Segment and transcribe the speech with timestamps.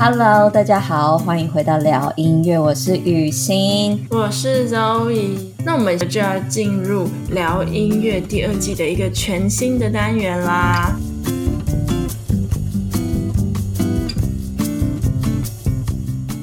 [0.00, 5.36] Hello，大家好，欢迎回到聊音乐，我是雨欣，我是 Zoe。
[5.64, 10.96] 那我们就要进入聊音乐第二季的一个全新的单元啦，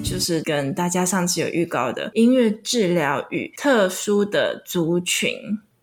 [0.03, 5.31] 就是跟大家上次有预告的音乐治疗与特殊的族群。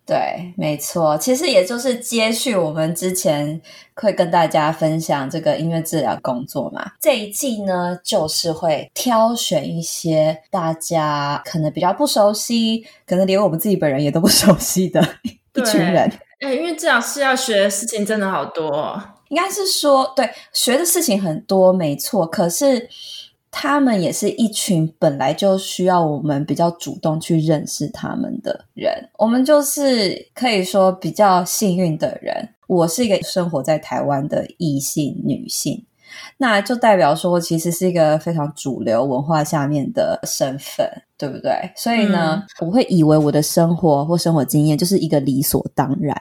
[0.05, 3.61] 对，没错，其实也就是接续我们之前
[3.95, 6.91] 会跟大家分享这个音乐治疗工作嘛。
[6.99, 15.01] 这一季呢，就是会挑选一些大家可能比较不熟悉，可能连我们自己本人也都不熟悉的
[15.55, 16.11] 一群人。
[16.41, 19.01] 哎，因为治疗师要学的事情真的好多哦。
[19.29, 22.27] 应该是说，对，学的事情很多，没错。
[22.27, 22.89] 可是。
[23.55, 32.49] 他们也是一群本来就需要我们比较主动去认识他们的人，我们就是可以说比较幸运的人。
[32.65, 35.85] 我是一个生活在台湾的异性女性，
[36.37, 41.51] 那就代表说，其实是一个非常主流文化下面的身份，对不对？
[41.75, 46.19] 所以呢，嗯、我会以为我的生活或生活经验就是一个理所当然。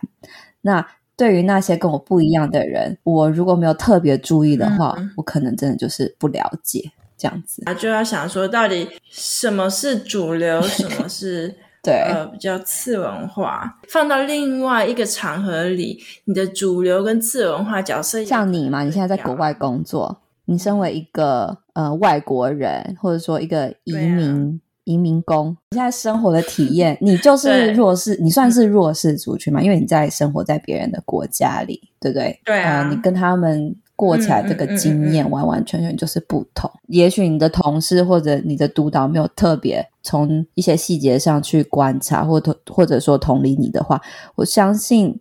[0.60, 0.86] 那
[1.16, 6.92] 对于那些跟我不一样的人，我如果没有特别注意的话，嗯、我可能真的就是不了解。
[7.22, 13.78] 这样子啊，就要想说，到底什么是主流， 什么是对呃比较次文化？
[13.88, 29.62] 放到另外一个场合里，你的主流跟次文化角色，像你嘛，你现在在国外工作，你身为一个呃外国人，或者说一个移民、啊、移民工，你现在生活的体验， 你就是弱势，你算是弱势族群嘛？
[29.62, 32.40] 因为你在生活在别人的国家里，对不对？
[32.44, 33.76] 对啊、呃，你跟他们。
[34.02, 36.68] 过起来这个经验完完全全就是不同。
[36.88, 44.02] 也许你的同事或者你的督导没有特别从一些细节上去观察，或同或者说同理你的话，
[44.34, 45.20] 我相信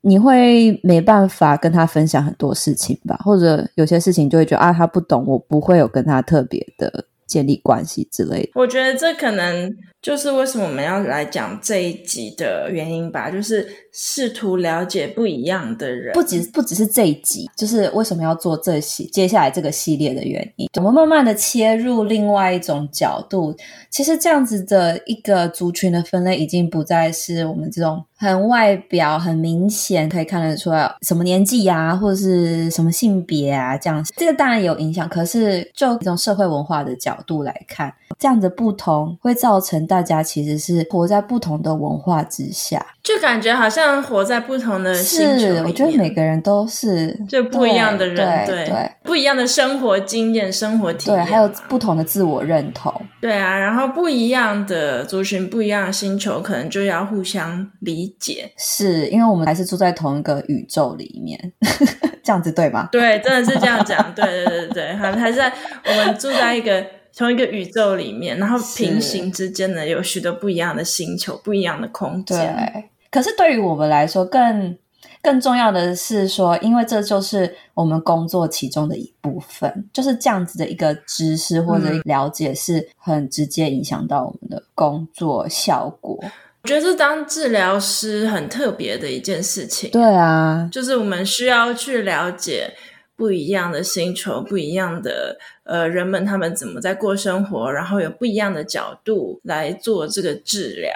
[0.00, 8.52] 你会没办法跟他分享很多事情吧，或者有些事情就会觉得啊，他不懂，我不会有跟他特别的建立关系之类的。
[8.54, 9.70] 我觉得这可能
[10.02, 13.66] 就是为什么我们要来讲这一集的原因吧，就是。
[13.94, 20.66] 试图了解不一样的人，不只不只是这一集，就是为什么要做这系接下来这个系列的原因。
[20.76, 23.54] 我们慢慢的切入另外一种角度，
[23.90, 34.02] 其实这样子的一个族群的分类，已经不再是我们这种很外表很明显可以看得出来什么年纪啊，或者是什么性别啊这样。
[34.16, 43.82] 这个当然有影响，可是就一种社会文化的角度来看，这样的不同会造成大家其实是活在不同的文化之下，就感觉好像。
[44.02, 61.52] 活在不同的星球我觉得每个人都是就不一样的人，对不一样的生活经验、生活体验，对，还有不同的自我认同，对啊，然后不一样的族群、不一样的星球，可能就要互相理解，是因为我们还是住在同一个宇宙里面，
[62.22, 62.88] 这样子对吗？
[62.92, 65.52] 对，真的是这样讲，对对对对，还还在
[65.86, 66.84] 我们住在一个。
[67.16, 72.38] 同一个宇宙里面，然后平行之间呢，有许多不一样的星球，不一样的空间。
[72.38, 74.76] 对，可是对于我们来说，更
[75.22, 86.18] 更重要的是说，因为这就是我们工作其中的一部分，就是这样子的一个知识或者了解，是很直接影响到我们的工作效果。
[86.62, 89.90] 我觉得这当治疗师很特别的一件事情。
[89.90, 92.72] 对啊，就是我们需要去了解。
[93.16, 97.70] 不一样的星球，不一样的呃人们，他们怎么在过生活？
[97.70, 100.92] 然后有不一样的角度来做这个治疗。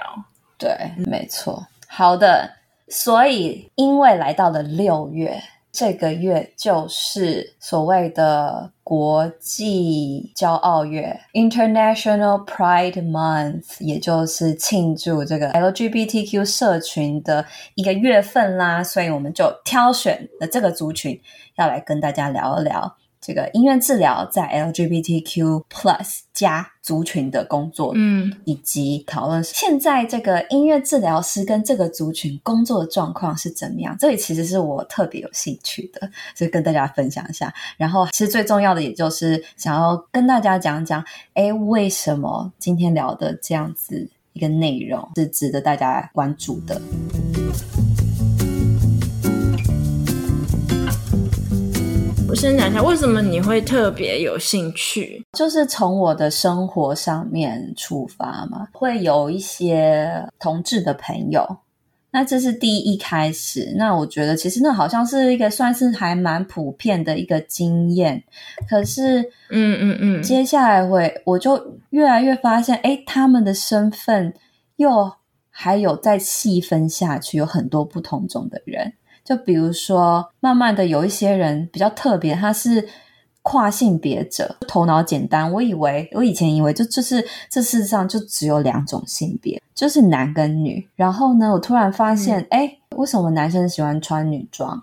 [0.59, 0.71] 对，
[1.06, 1.66] 没错。
[1.87, 2.50] 好的，
[2.88, 5.41] 所以因为来到了六月，
[5.71, 18.84] 这个月就是所谓的国际骄傲月 （International Pride Month），也就是庆祝这个 LGBTQ 社群的一个月份啦。
[18.84, 21.20] 所以我们就挑选了这个族群。
[21.56, 33.97] 要来跟大家聊一聊这个音乐治疗在 LGBTQ Plus 加族群的工作，嗯，以及讨论现在这个音乐治疗师跟这个族群工作的状况是怎么样。
[33.98, 37.53] 这里其实是我特别有兴趣的，所以跟大家分享一下。
[37.77, 41.04] 然后，其实最重要的也就是想要跟大家讲讲，
[41.34, 46.80] 哎，为什么今天聊的这样子一个内容是值得大家关注的。
[52.28, 55.24] 我先讲一下，为什么你会特别有兴趣？
[55.32, 61.58] 就是从我的生活上面出发嘛，会有一些同志的朋友，
[62.10, 63.72] 那这是第一开始。
[63.76, 68.22] 那我觉得其实那好像是一个算是还蛮普遍的一个经验。
[68.68, 74.34] 可是，嗯嗯嗯，接下来会我就越来越发现，哎，他们的身份
[74.76, 75.12] 又
[75.48, 78.92] 还有再细分下去，有很多不同种的人。
[79.26, 82.88] 就比如说，慢慢的有一些人比较特别，他是
[83.42, 85.52] 跨性别者，头脑简单。
[85.52, 90.88] 我以为我以前以为就就是这世上就只有两种性别，就是男跟女。
[90.94, 94.80] 然后呢，我突然发现，哎、嗯，为什么男生喜欢穿女装？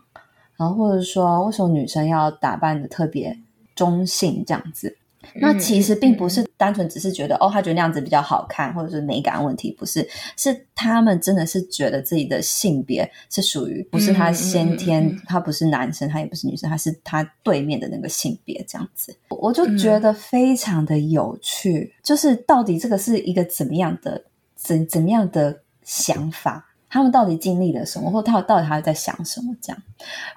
[0.57, 3.37] 然后或者说，为什么女生要打扮的特别
[3.73, 4.97] 中性这样子？
[5.35, 24.23] 那其实并不是单纯只是觉得、嗯、哦，他觉得那样子比较好看，或者是美感问题，不是，是他们真的是觉得自己的性别是属于不是他先天，嗯、他不是男生，他也不是女生，他是他对面的那个性别这样子，我就觉得非常的有趣，嗯、就是到底这个是一个怎么样的
[24.55, 26.72] 怎怎么样的想法？
[26.93, 29.51] 他们到底经历了什么，或他到底他在想什么？
[29.59, 29.83] 这样，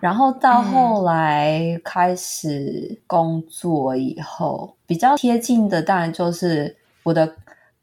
[0.00, 7.30] 然后到后来开始工作以后，比较贴近的当然就是我的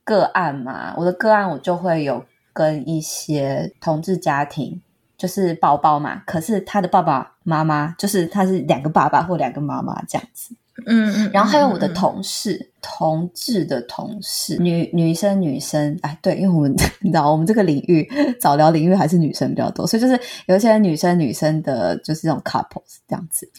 [0.04, 0.96] 个案嘛。
[0.98, 4.82] 我的个案我就会有跟一些同志家庭，
[5.16, 10.56] 就是宝宝嘛，可是他的爸爸妈妈就是他是两个爸爸或两个妈妈这样子。
[10.86, 18.08] 嗯，嗯，然后还有我的同事，嗯、同志的同事，女女生女生，哎，对，因为我们 你知道，我们这个领域
[18.40, 23.50] 早疗领域还是女生比较多，所以就是有一些女生女生的，就是这种 couples 这样子。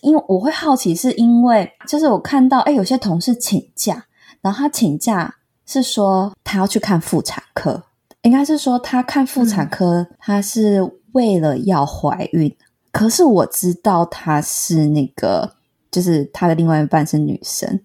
[0.00, 4.04] 因为我会好奇，是因为就是我看到，哎，有些同事请假，
[4.40, 5.32] 然后他请假
[5.64, 7.82] 是说他要去看妇产科，
[8.22, 10.82] 应该是说他看妇产科，嗯、他是
[11.12, 12.52] 为了要怀孕，
[12.90, 15.54] 可是我知道他是那个。
[15.92, 17.80] 就是他的另外一半是女生，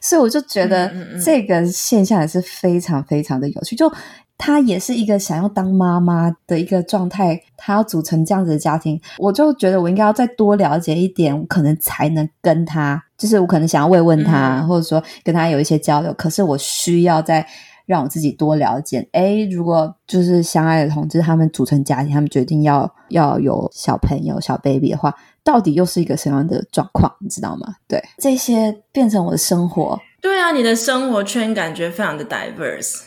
[0.00, 0.92] 所以我就觉得
[1.24, 3.76] 这个现象也是非常非常的有趣。
[3.76, 3.92] 就
[4.36, 16.12] 他也是一个想要当妈妈的一个状态，他要组成这样子的家庭，我就觉得我应该要再多了解一点，可能才能跟他，就是我可能想要慰问他，嗯、或者说跟他有一些交流。
[16.14, 17.46] 可是我需要再
[17.86, 19.08] 让我自己多了解。
[19.12, 25.14] 诶，如果就是相爱的同志，他们组成家庭，他们决定要要有小朋友、小 baby 的话。
[25.44, 27.74] 到底又是一个什么样的状况，你知道吗？
[27.86, 30.00] 对，这些变成我的生活。
[30.18, 33.02] 对啊，你的生活圈感觉非常的 diverse。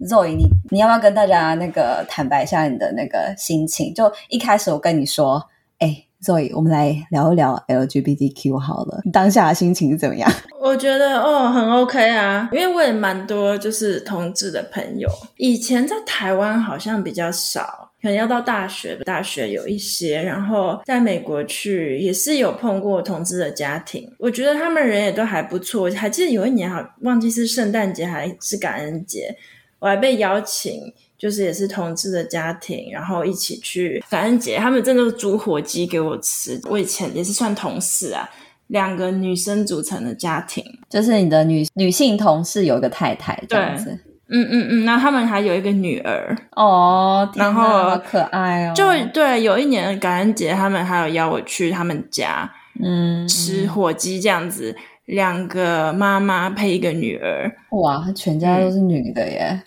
[0.00, 3.94] Zoe，你你要不要跟大家那个坦白一下你的那个心情？
[3.94, 10.30] 就一开始我跟你说，哎，Zoe，我们来聊一聊 LGBTQ 好了，你当下的心情是怎么样？
[10.60, 17.86] 我觉得哦，很 OK 啊，因为我也蛮多就是同志的朋友，以前在台湾好像比较少。
[18.02, 25.90] 可能要到大学，大学有一些，然后在美国去也是有碰过同志的家庭，我觉得他们人也都还不错。
[25.90, 29.36] 还记得有一年好忘记是圣诞节还是感恩节，
[29.80, 30.80] 我还被邀请，
[31.20, 36.58] 就是也是同志的家庭，然后一起去感恩节，他们真的是煮火鸡给我吃。
[36.70, 38.26] 我以前也是算同事啊，
[38.68, 43.90] 两个女生组成的家庭，就是你的女女性同事有一个太太这样子。
[44.32, 48.72] 嗯嗯嗯，那他们还有一个女儿哦，然后好可爱哦。
[48.74, 52.48] 就对，有一年感恩节，他们还有邀我去他们家，
[52.80, 54.76] 嗯，吃火鸡这样子，
[55.06, 59.60] 两个妈妈配一个女儿，哇，全家都是女的耶，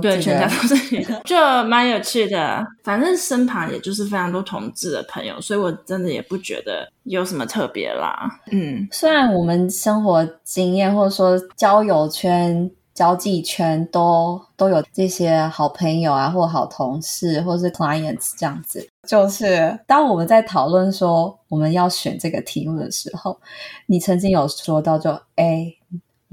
[0.00, 2.66] 对，全家都是女的， 就蛮有趣的。
[2.82, 8.28] 反正身旁也就是非常多同志的朋友，所以我真的也不觉得有什么特别啦。
[8.50, 12.70] 嗯，虽然我们生活经验或者说交友圈。
[12.94, 18.88] 交际圈都都有这些好朋友啊，或好同事，或是 clients 这样子。
[19.04, 23.36] 就是当我们在讨论说我们要选这个题目的时候，
[23.86, 25.66] 你曾经有说到就，就哎，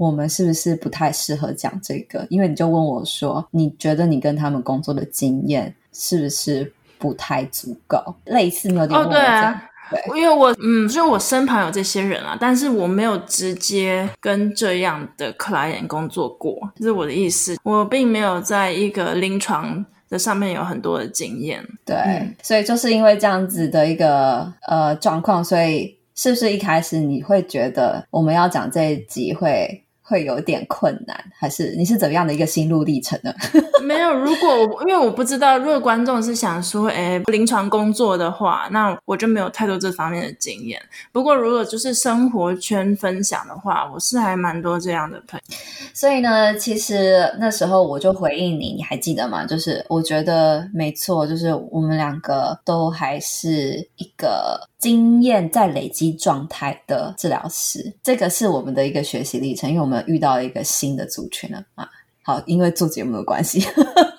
[0.02, 2.26] 我们是不是不太适合讲这个？
[2.28, 8.12] 因为你就问我说，你觉得你跟他们工作的经验是不是不太足够？
[8.24, 9.52] 类似你有点问我这样。
[9.52, 9.58] 哦，
[9.90, 10.16] 对啊。
[10.16, 17.56] 因为我嗯，就是我身旁有这些人啊，但是我没有直接跟这样的 client 工作过，这是我的意思。
[17.62, 21.64] 我并没有在一个临床的上面有很多的经验。
[21.84, 29.78] 对，嗯、所以就是因为这样子的一个呃状况，所以是不是一开始你会觉得我们要讲这一集会？
[30.02, 33.32] 会有点困难，还是你是怎么样的一个心路历程呢？
[33.82, 40.80] 没有，如果因为我不知道，如果观众是想说，哎，临床工作的话，那我就没有太多这方面的经验。
[41.12, 45.56] 不过，如果就是生活圈分享的话，我是还蛮多这样的朋友。
[45.94, 49.44] 所以呢，其实那时候我就回应你，你还记得吗？
[49.44, 60.02] 就是我觉得没错，就是我们两个都还是一个经验在累积状态的治疗师，这个是我们的一个学习历程，因为我们。
[60.08, 61.88] 遇到一个新的族群了啊！
[62.24, 63.64] 好，因为做节目的关系，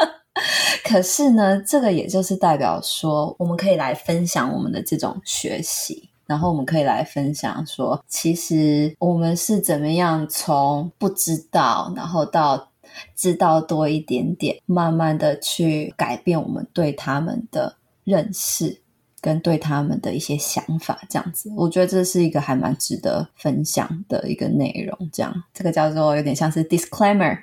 [0.85, 12.69] 可是呢，这个也就是代表说，我们可以来分享我们的这种学习，然后我们可以来分享说，其实我们是怎么样从不知道，然后到
[13.13, 18.82] 知道多一点点，慢慢的去改变我们对他们的认识。
[19.23, 25.09] 跟对他们的一些想法，这样子，我觉得这是一个还蛮值得分享的一个内容。
[25.13, 27.37] 这样，这个叫做有点像是 disclaimer。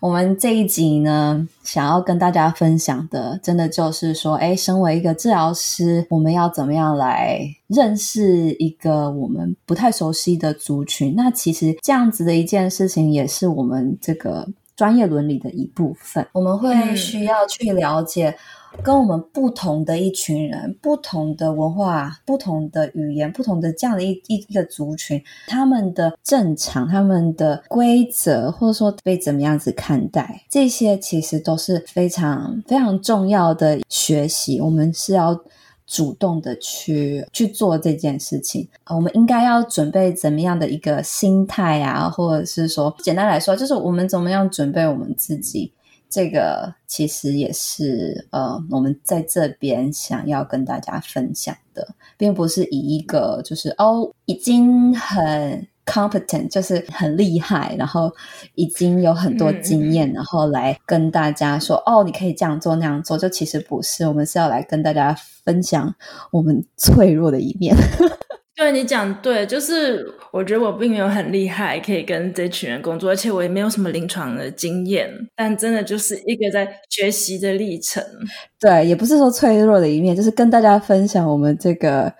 [0.00, 11.14] 我们这一集呢，想要跟大家分享的，真的就是说，哎，身为一个治疗师，我们要怎么样来认识一个我们不太熟悉的族群？
[11.14, 16.26] 那其实这样子的一件事情，也是我们这个专业伦理的一部分。
[16.32, 18.34] 我们会需要去了解。
[18.82, 34.60] 跟我们不同的一群人，不同的文化，不同的语言，不同的这样的一一一个族群，他们的正常，他们的规则，或者说被怎么样子看待，这些其实都是非常非常重要的学习。
[34.60, 35.38] 我们是要
[35.86, 38.94] 主动的去去做这件事情啊。
[38.96, 45.72] 我们应该要准备怎么样的一个心态啊，或者是说，简单来说，就是我们怎么样准备我们自己。
[46.10, 58.12] 这个其实也是呃，我们在这边想要跟大家分享的，并不是以一个就是哦，已经很 competent，就是很厉害，然后
[58.54, 65.94] 已经有很多经验，嗯、然后来跟大家说哦，你可以这样做那样做，就其实不是，我们是要来跟大家分享
[66.30, 67.76] 我们脆弱的一面。
[68.56, 78.04] 对，你讲对，就是我觉得我并没有很厉害，可以跟这群人工作，而且我也没有什么临床的经验，但真的就是一个在学习的历程。
[78.60, 82.12] 对，也不是说脆弱的一面，就是跟大家分享我们这个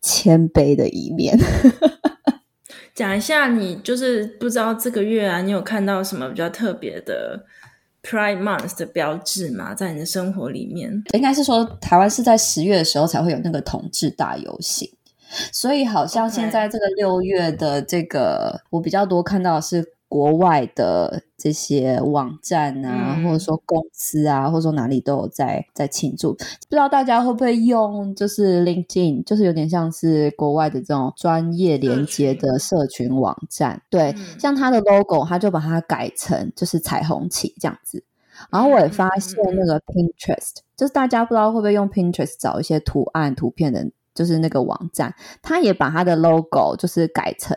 [0.00, 1.36] 谦卑的一面。
[2.94, 7.44] 讲一下，你就是不知道这个月啊，你有看到什么比较特别的
[8.02, 9.74] Pride Month 的标志吗？
[9.74, 14.88] 在你的生活里面，应该是说台湾是在十月的时候才会有那个同志大游行。
[15.52, 26.32] 所以好像现在这个六月的这个.我比较多看到的是国外的这些网站啊，嗯、或者说公司啊，或者说哪里都有在在庆祝。
[26.34, 33.82] 不知道大家会不会用，就是 LinkedIn，就是有点像是国外的这种专业连接的社群网站。
[33.90, 38.02] 对，嗯、像它的 logo，它就把它改成就是彩虹旗这样子。
[38.50, 43.88] 然后我也发现那个 Pinterest，、嗯、就是大家不知道会不会用 Pinterest 找一些图案图片的。
[44.16, 47.54] 就是那个网站，他也把他的 logo 就是改成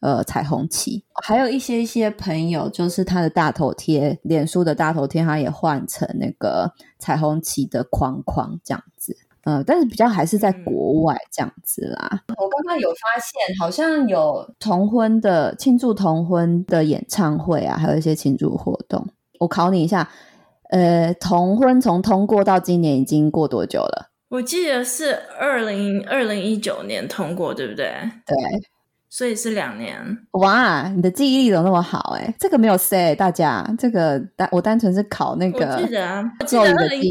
[0.00, 12.24] 呃彩虹旗，还有一些一些朋友，就是他的大头贴，脸书的大头贴，他也换成那个彩虹旗的框框这样子，嗯、呃，但是比较还是在国外这样子啦。
[12.26, 19.06] 嗯、我刚刚有发现，好像有同婚的庆祝同婚的演唱会啊，还有一些庆祝活动。
[19.38, 20.08] 我考你一下，
[20.70, 24.11] 呃，同婚从通过到今年已经过多久了？
[24.32, 27.92] 我记得是二零二零一九年通过，对不对？
[28.24, 28.34] 对，
[29.10, 29.94] 所以是两年。
[30.30, 32.16] 哇，你的记忆力怎么那么好？
[32.18, 35.66] 哎，这个没有 say，大家这个单我单纯是考那个。
[35.66, 37.02] 我记得啊，我记得二零。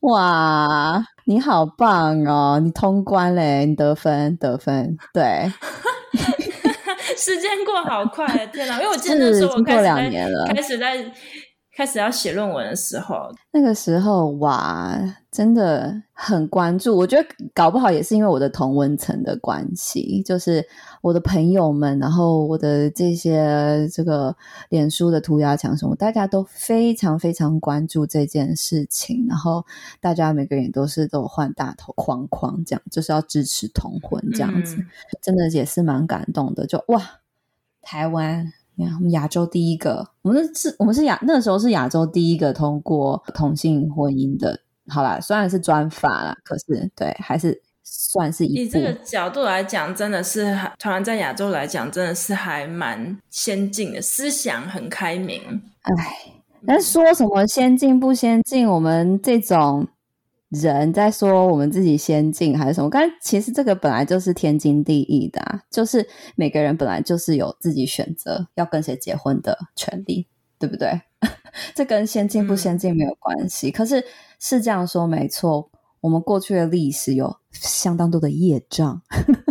[0.00, 2.60] 哇，你好棒哦！
[2.60, 4.98] 你通关嘞，你得分得分。
[5.14, 5.48] 对，
[7.16, 8.80] 时间过好快，天哪！
[8.80, 11.12] 因为我记得那时候我开始两年了，开始在。
[11.76, 14.98] 开始要写论文的时候，那个时候哇，
[15.30, 16.96] 真的很关注。
[16.96, 20.66] 我觉得搞不好也是因为我的同文层的关系，就是
[21.02, 24.34] 我的朋友们，然后我的这些这个
[24.70, 29.26] 脸书的涂鸦墙什么，大家都非常非常关注这件事情。
[29.28, 29.62] 然后
[30.00, 34.86] 大家每个人都是都换大头框框，这样就是要支持同婚这样子，嗯、
[35.20, 36.66] 真的也是蛮感动的。
[36.66, 37.02] 就哇，
[37.82, 38.50] 台湾。
[38.76, 44.60] 你看，我们亚洲第一个，我们是，我们是亚，那个时候是亚洲第一个通过同性婚姻的。
[44.88, 48.54] 好啦，虽然是专法啦，可是对，还是算是一。
[48.54, 55.40] 以这个角度来讲，真的是台湾在亚洲来讲，真的是还蛮先进的，思想很开明。
[55.82, 56.32] 哎，
[56.66, 59.88] 但是说什么先进不先进，我们这种。
[60.60, 62.88] 人在说我们自己先进还是什么？
[62.90, 70.26] 但其实这个本来就是天经地义的啊，就是每个人本来就是有自己选择要跟谁结婚的权利，
[70.58, 71.00] 对不对？
[71.74, 73.70] 这跟先进不先进没有关系。
[73.70, 74.04] 嗯、可是
[74.38, 75.70] 是这样说没错，
[76.00, 79.00] 我们过去的历史有相当多的业障，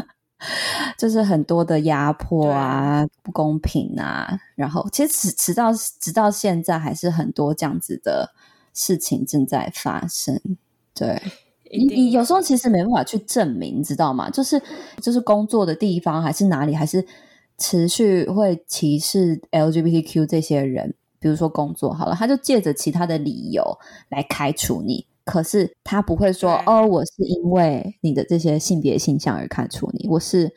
[0.98, 8.34] 就是很多的压迫啊、不公平啊，然后其实直直到直到现在还是很多这样子的
[8.74, 10.40] 事情正在发生。
[10.96, 11.22] 对，
[11.72, 14.30] 你你有时候其实没办法去证明，知道吗？
[14.30, 14.62] 就是
[15.02, 17.06] 就是工作的地方还是哪里，还是
[17.58, 20.96] 持续会歧视 LGBTQ 这些人。
[21.18, 23.64] 比如说工作好了，他就借着其他的理由
[24.10, 30.54] 来开除你，可是他不会说哦，我是因为你的这些性别倾向而开除你，我是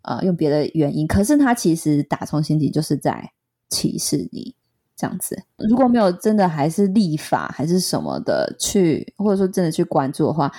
[0.00, 1.06] 呃用别的原因。
[1.06, 3.32] 可是他其实打从心底就是在
[3.68, 4.54] 歧视你。
[4.98, 10.52] 这样子，如果没有真的还是立法还是什么的去，或者说真的去关注的话，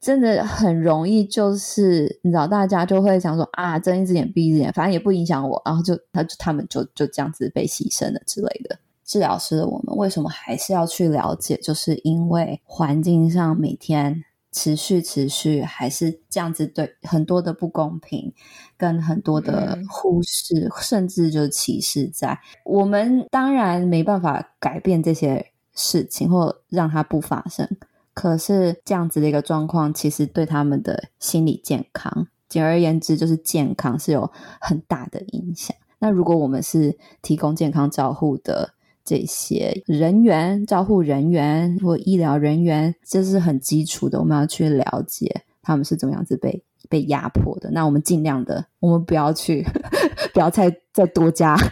[0.00, 8.76] 真的很容易，就是你知道，大家就会想说啊，睁一只眼闭一只眼，反正也不影响我，然后就他就他们就就这样子被牺牲了之类的。
[9.04, 11.56] 治疗师的我们为什么还是要去了解？
[11.58, 14.24] 就是因为环境上每天
[14.56, 18.32] 持续持续还是这样子，对很多的不公平，
[18.78, 27.68] 跟很多的忽视，嗯、甚至就是歧视在，在我们当然没办法改变这些事情，或让它不发生。
[28.14, 35.76] 可是这样子的一个状况，其实对他们的心理健康，简而言之就是健康是有很大的影响。
[35.98, 38.72] 那如果我们是提供健康照护的
[39.06, 47.70] 这些人员、照护人员或医疗人员，这是很基础的，我们要去了解他们是怎么样子被被压迫的。
[47.70, 49.64] 那我们尽量的，我们不要去，
[50.34, 51.56] 不要再再多加。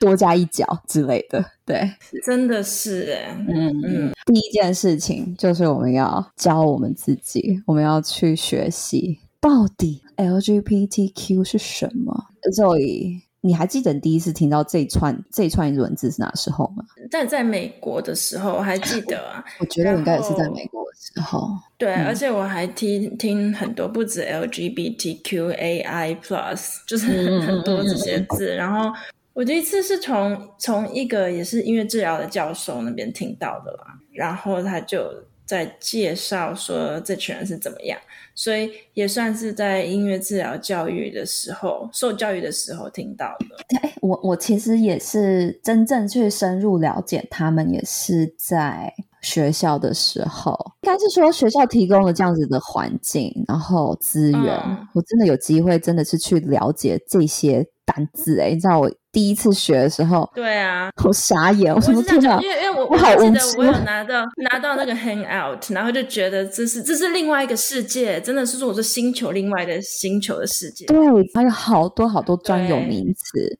[0.00, 1.88] 多加一脚之类的，对，
[2.24, 4.12] 真的是哎，嗯嗯。
[4.24, 12.28] 第一件事情就是我们要教我们自己，我们要去学习到底 LGBTQ 是什么。
[12.54, 16.84] 所以你还记得你第一次听到这一串这一串文字是哪时候吗？
[17.10, 19.44] 在在美国的时候，我还记得啊。
[19.60, 21.48] 我觉得应该也是在美国的时候。
[21.76, 28.92] 对，嗯、而且我还听听很多不止 LGBTQAI Plus，就是很多这些字，然后。
[29.34, 35.14] 我第一次是从从一个也是音乐治疗的教授那边听到的啦，然后他就
[35.44, 37.96] 在介绍说这群人是怎么样，
[38.38, 43.78] 所以也算是在音乐治疗教育的时候受教育的时候听到的。
[43.80, 58.38] 哎，我我其实也是真正去深入了解他们，也是在学校的时候，应该是说学校提供了这样子的环境，然后资源，嗯、我真的有机会真的是去了解这些单字。
[58.38, 58.88] 哎，你知道我。
[59.18, 62.40] 第一次学的时候，对啊，好傻眼，我什么听到？
[62.40, 70.86] 因为因为我我好记得我有拿到拿到那个 Hangout，然后就觉得这是这是另外一个世界，真的是说我是星球另外的星球的世界。
[70.86, 70.96] 对，
[71.34, 73.58] 还有好多好多专有名词，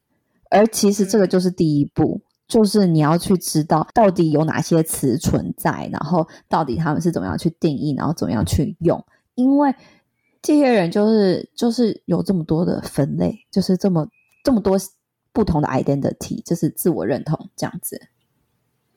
[0.49, 9.03] 而其实这个就是第一步，嗯、就是你要去知道到底有哪些词存在，然后到底他们是怎么样去定义，然后怎么样去用，
[9.35, 9.75] 因为
[10.41, 14.07] 这些人就是就是有这么多的分类，就是这么
[14.41, 14.79] 这么多。
[15.31, 18.01] 不同的 identity 就是自我认同这样子，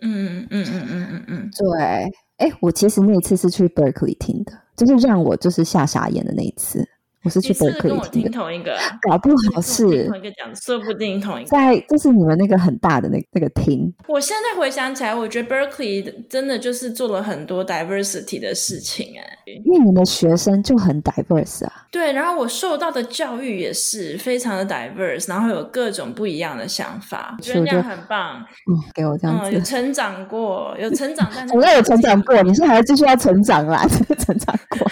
[0.01, 6.89] 嗯嗯嗯嗯嗯嗯嗯，对，哎，我其实那一次是去 Berkeley 听的，就是让我就是吓傻眼的那一次。
[7.25, 8.77] 我是去 Berkeley 听同一个，
[9.09, 13.93] 搞不好是同一个讲，说不定同一个在，就是你们那个很大的那那个厅。
[14.09, 21.73] 我现在回想起来，我觉得 Berkeley 真的就是做了很多 diversity 的事情，哎，因为你们的学生就很 diverse 啊。
[21.91, 28.41] 对，然后我受到的教育也是非常的 diverse，然后有各种不一样的想法，我觉得那样很棒。
[28.41, 33.87] 嗯，给我这样子，有成长过，有成长，但 是我也有成长过，你是还要继续要成长啦，
[34.19, 34.79] 成长过。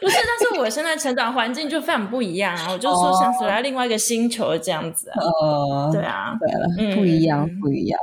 [0.00, 2.72] 不是，但是我现在成长环境就非常不一样啊！
[2.72, 5.20] 我就说像是来另外一个星球这样子啊。
[5.20, 7.98] 哦，对啊，对了，不一样，不一样。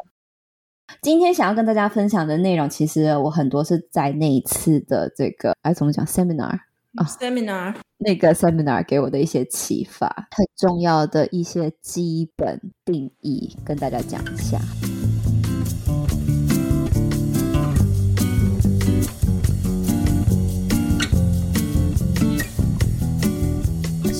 [1.02, 6.60] 今天想要跟大家分享的内容，其实我很多是在那一次的这个，哎，怎么讲？Seminar
[6.96, 14.60] 啊，Seminar 那个 Seminar 给我的一些启发，很重要的一些基本定义，跟大家讲一下。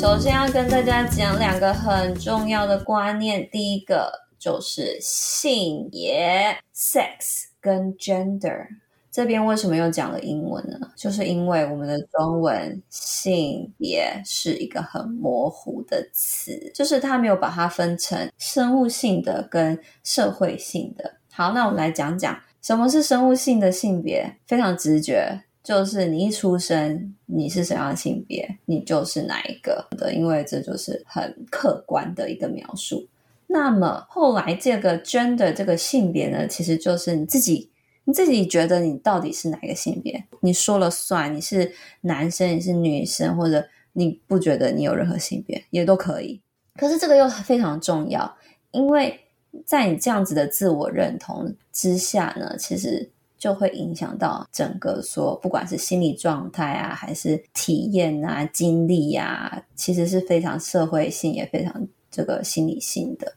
[0.04, 8.68] 首先要跟大家讲两个很重要的观念，第一个就是性别 （sex） 跟 gender。
[9.10, 10.78] 这边为什么又讲了英文呢？
[10.98, 21.14] 就是因为我们的中文性别是一个很模糊的词，就是它没有把它分成生物性的跟社会性的。
[21.32, 25.44] 好，那我们来讲讲什么是生物性的性别，非常直觉。
[25.64, 33.08] 就是你一出生，你是什么样性别，你就是哪一个的，因为这就是很客观的一个描述。
[33.48, 37.70] 那么后来这个 gender 这个性别呢，其实就是你自己，
[38.04, 41.72] 你自己觉得你到底是哪一个性别，你说了算，你是
[42.02, 46.42] 男生，你是女生，或者你不觉得你有任何性别也都可以。
[46.76, 48.38] 可是这个又非常重要，
[48.72, 49.18] 因为
[49.66, 53.10] 在你这样子的自我认同之下呢，其实。
[53.44, 63.34] 就会影响到整个说，不管是心理状态啊，还是体验啊、经历啊，其实是非常社会性，也非常这个心理性的。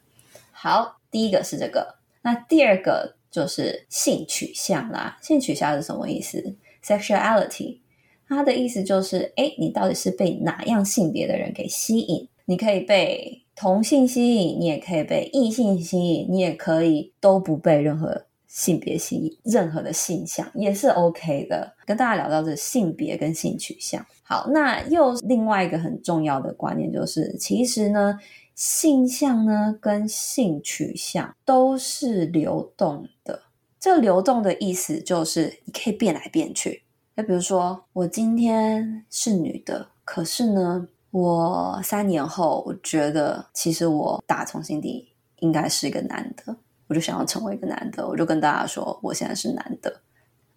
[0.52, 5.18] 好，第一个是这个，那第二个就是性取向啦。
[5.20, 7.80] 性取向是什么意思？Sexuality，
[8.28, 12.28] 它的意思就是，哎，你到底是被哪样性别的人给吸引？
[12.44, 18.26] 你可以被同性吸引，你也可以被异性吸引，你也可以都不被任何。
[18.56, 21.70] 性别性任何的性向也是 OK 的。
[21.84, 28.18] 跟大家聊到这性别跟性取向，好，那又另外一个很重要的观念就是，其实呢，
[28.54, 33.42] 性向呢跟性取向都是流动的。
[33.78, 36.82] 这流动的意思就是你可以变来变去。
[37.14, 46.56] 就比如说，我今天是女的，可是呢，我三年后我觉得其实我打从心底应该是一个男的。
[46.88, 50.01] 我就想要成为一个男的，我就跟大家说我现在是男的，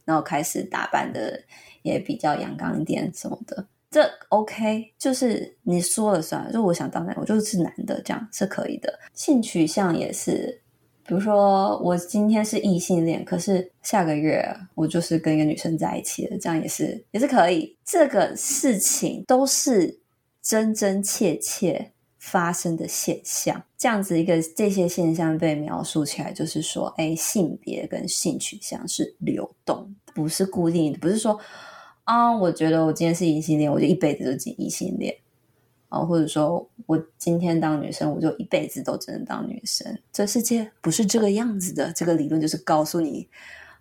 [0.06, 1.42] 然后开始打扮的
[1.82, 9.00] 也比较阳刚一点什么的，这 OK，就是你说了算，就我想当男，我就是男的，这样是可以的。
[9.14, 10.62] 性取向也是，
[11.06, 17.76] 比如说我今天是异性恋，可是下个月我就是跟一个女生在一起了，这样也是也是可以。
[17.84, 20.00] 这个事情都是
[20.42, 31.40] 真真切切发生的现象，这样子一个这些现象被描述起来，就是说，哎，性别跟性取向是流动，不是固定的，不是说
[32.04, 35.16] 啊，我觉得我今天是异性恋，我就一辈子都是异性恋
[35.88, 39.98] 啊，或者说我今天当女生，我就一辈子都只能当女生。
[40.12, 43.30] 这世界不是这个样子的，这个理论就是告诉你，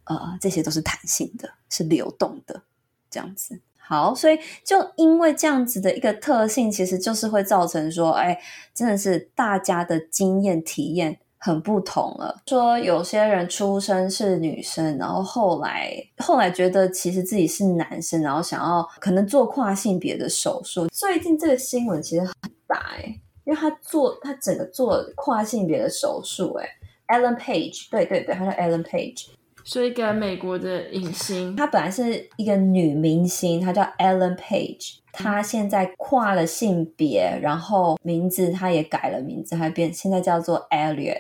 [0.05, 2.63] 呃，这些都是弹性的，是流动的，
[3.11, 3.61] 这样子。
[3.89, 8.39] 好，所以就因为这样子的一个特性，其实就是会造成说，哎，
[8.75, 12.37] 真的是大家的经验体验很不同了。
[12.47, 20.87] 说有些人出生是女生，然后后来后来觉得其实自己是男生，然后想要可能做跨性别的手术。
[20.89, 22.35] 最近这个新闻其实很
[22.67, 23.05] 大哎，
[23.47, 26.69] 因为他做他整个做跨性别的手术，哎
[27.17, 29.29] ，Ellen Page，对对对，他叫 Ellen Page。
[29.71, 41.19] 是一个美国的影星，她本来是一个女明星，她叫 Ellen Page，她现在跨了性别，然后名字她也改了名字，她变现在叫做 Elliot，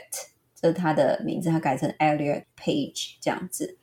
[0.59, 3.77] 这是她的名字，她改成 Elliot Page 这样子。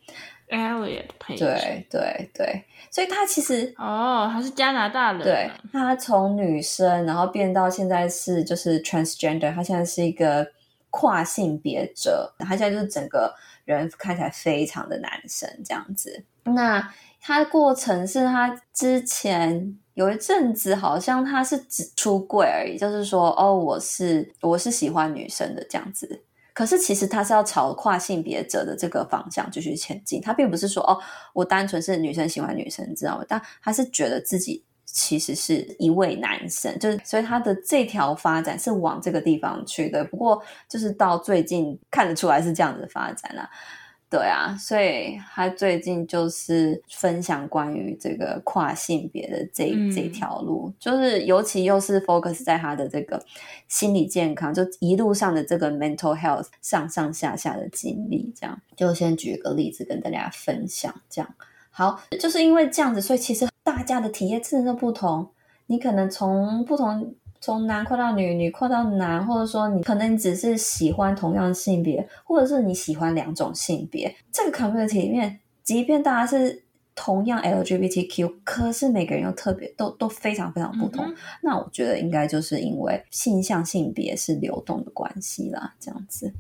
[0.50, 10.48] Elliot Page，对对对，所以她其实哦，她是加拿大的，对，她从女生然后变到现在是就是 transgender，她现在是一个
[10.90, 13.32] 跨性别者，她现在就是整个。
[13.66, 26.24] 人看起来非常的男生这样子，那他的过程是他之前有一阵子好像他是只出柜而已，就是说哦，我是我是喜欢女生的这样子，
[26.54, 31.02] 可是其实他是要朝跨性别者的这个方向继续前进，他并不是说哦，
[31.34, 33.26] 我单纯是女生喜欢女生，你知道吗？
[33.28, 34.64] 但他是觉得自己。
[34.96, 40.06] 其实是一位男生，就是所以他的这条发展是往这个地方去的。
[40.06, 43.50] 不过就是到最近看得出来是这样子发展了啊，
[44.10, 53.22] 对啊，所以他最近就是分享关于这个跨性别的这、嗯、这条路，就是尤其又是 focus 在他的这个
[53.68, 61.36] 心理健康，就一路上的这个 mental health 上上下下的经历，这样就先举个例子跟大家分享，这样。
[61.70, 65.28] 好，就是因为这样子，所以其实大家的体验真的不同。
[65.66, 74.16] 你可能从不同从男跨到女，女跨到男，或者说你可能你只是喜欢同样性别，或者是你喜欢两种性别。
[74.32, 81.04] 这个 community 里面，即便大家是同样 LGBTQ，可是每个人又特别都都非常非常不同。
[81.04, 86.32] 嗯、那我觉得应该就是因为性向性别是流动的关系啦，这样子。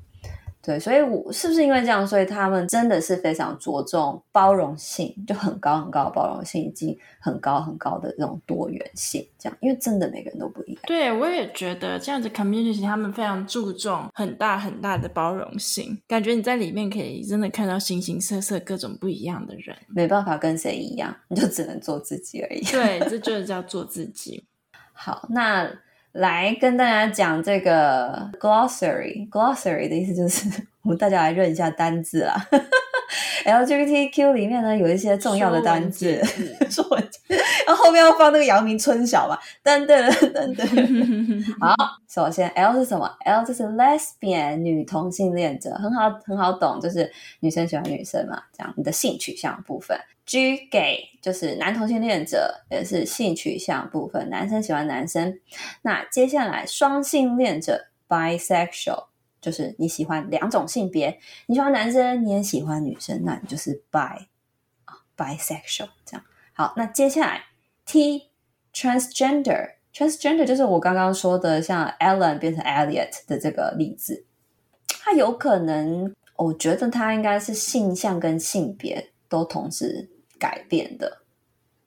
[0.65, 10.81] 对，所以我是不是因为这样，所以他们真的是非常着重包容性，就很高很高的包容性，以及很高很高的这种多元性，这样，因为真的每个人都不一样。
[10.87, 22.63] 对，我也觉得这样子 community 他们非常注重很大很大的包容性，感觉你在里面可以真的看到形形色色各种不一样的人，没办法跟谁一样，你就只能做自己而已。
[22.63, 24.43] 对， 这就是叫做自己。
[24.93, 25.71] 好，那。
[26.15, 30.47] 来跟大家讲这个 glossary，glossary 的意思就是
[30.81, 32.47] 我们大家来认一下单字啦。
[33.45, 36.19] LGBTQ 里面呢有一些重要的单字，
[36.69, 37.09] 说文
[37.67, 40.67] 然后后面要放那个阳明春晓嘛，等等等等。
[41.59, 41.75] 好，
[42.09, 49.99] 首先 L 是什么？L 就是 lesbian 女同性恋者，很好很好懂，就是女生喜欢女生嘛，这样你的性取向部分。
[50.25, 55.39] G gay 就是男同性恋者，也是性取向部分，男生喜欢男生。
[55.83, 59.05] 那接下来双性恋者 bisexual
[59.39, 64.25] 就是你喜欢两种性别，你喜欢男生，你也喜欢女生，那你就是 bi
[64.85, 66.25] 啊 bisexual 这样。
[66.53, 67.43] 好，那接下来
[67.85, 68.29] T
[68.73, 74.25] transgender transgender 就是我刚刚说的，像 Ellen 变成 Elliot 的这个例子，
[74.87, 80.09] 他有可能，我觉得他应该是性向跟性别都同时。
[80.39, 81.19] 改变的，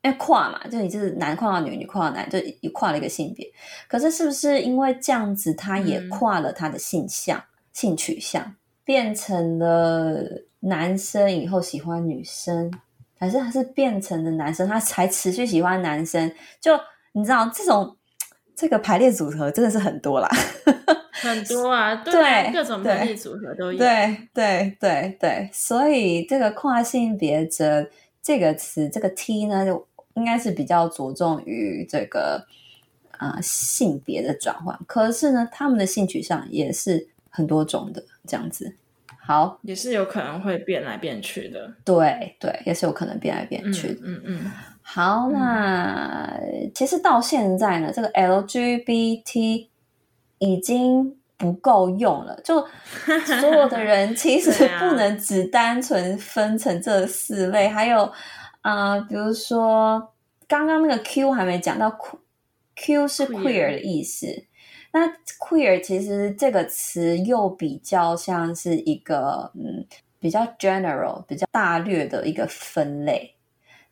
[0.02, 3.46] 因为跨嘛，就你就是男跨到女，女跨到男，就你跨了一个性别。
[3.88, 10.22] 可是是不是因为这样子，他也跨了他的性向、嗯、性取向，变成了
[10.60, 12.72] 男生以后喜欢女生，
[13.18, 16.32] 还是他是变成了男生，他才持续喜欢男生？
[16.60, 16.78] 就
[17.12, 17.96] 你知道这种
[18.54, 20.28] 这个排列组合真的是很多啦，
[21.12, 23.78] 很多啊， 对，对各种排列组合都有。
[23.78, 27.88] 对对对对，所以这个跨性别者
[28.28, 32.46] 这个词，这个 T 呢，就应该是比较着重于这个
[33.12, 34.78] 啊、呃、性别的转换。
[34.86, 38.76] 可是呢，他们的性取向也是很多种的，这样子。
[39.18, 41.72] 好，也是有可能会变来变去的。
[41.86, 44.00] 对对，也是有可能变来变去的。
[44.02, 44.40] 嗯嗯。
[44.44, 44.50] 嗯
[44.82, 49.68] 好，那、嗯、其实到现在呢，这个 LGBT
[50.36, 52.38] 已经不够用了。
[52.44, 52.60] 就
[53.40, 58.02] 所有的人其实不能只单纯分成这四类，啊、还有
[58.60, 60.12] 啊、呃，比如说
[60.46, 61.96] 刚刚那个 Q 还没讲到
[62.74, 64.26] ，Q 是 queer 的意思。
[64.26, 64.44] Queer
[64.90, 65.06] 那
[65.38, 69.86] queer 其实这个词又比较像是一个嗯，
[70.18, 73.34] 比较 general、比较大略的一个分类。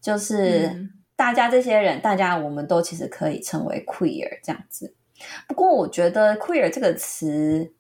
[0.00, 4.95] 就是大家这些人，嗯、大家我们都其实可以称为 queer 这样子。
[5.48, 7.72] 不过我觉得 queer 这个词，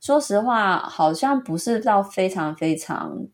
[0.00, 3.26] 说实话好像不是到非常非常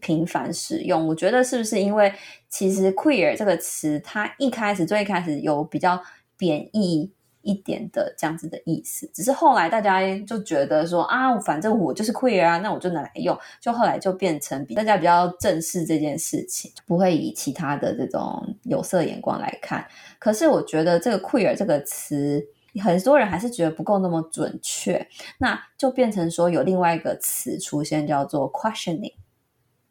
[0.00, 1.06] 频繁使用。
[1.08, 2.12] 我觉得是不是因为
[2.48, 6.02] 其实 queer 这个词，它一开始最一开始有比较
[6.36, 7.12] 贬义。
[7.46, 19.86] 一点的这样子的意思，只是后来大家就觉得说啊，反正我就是 queer 啊，那我就拿来用，就后来就变成比大家比较正视这件事情，不会以其他的这种有色眼光来看。
[20.18, 22.42] 可是我觉得这个 queer 这个词，
[22.80, 25.06] 很多人还是觉得不够那么准确，
[25.38, 29.14] 那就变成说有另外一个词出现，叫做 questioning，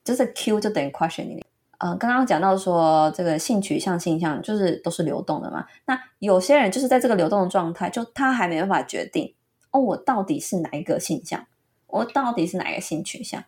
[0.04, 1.42] 就是 Q 就等于 questioning。
[1.80, 5.66] 嗯，刚刚讲到说这个性取向、性向就是都是流动的嘛。
[5.86, 9.36] 那有些人就是在这个流动的状态，就他还没办法决定
[9.72, 11.46] 哦，我到底是哪一个性向，
[11.88, 13.44] 我到底是哪一个性取向，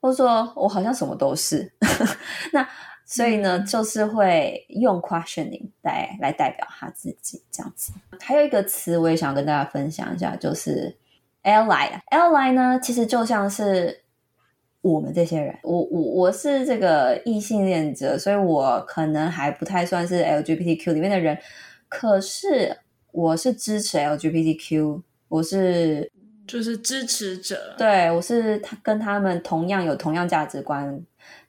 [0.00, 1.72] 或者说我好像什么都是。
[2.52, 2.68] 那
[3.08, 7.94] 所以呢，就是会用 questioning 来来代表他自己这样子。
[8.20, 10.94] 还有一个词，我也想跟大家分享一下，就是
[11.42, 11.98] ally。
[12.10, 14.02] ally 呢，其实就像是。
[14.80, 21.36] 我们这些人，我我我是这个异性恋者，所以我可能还不太算是 LGBTQ 里面的人，
[21.88, 22.78] 可是
[23.10, 26.10] 我是支持 LGBTQ，我是
[26.46, 31.04] 就是支持者，对，我是他跟他们同样有同样价值观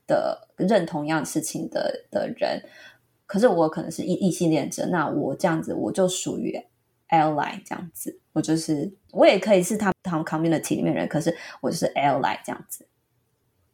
[0.10, 2.62] 的，认同一样事情的的人，
[3.28, 6.60] 可是我可能是异异性恋者，那我这样子我就属于
[7.10, 12.86] ally 这样子，我就是我也可以是他他们 community 里面人，可是我就是 ally 这样子。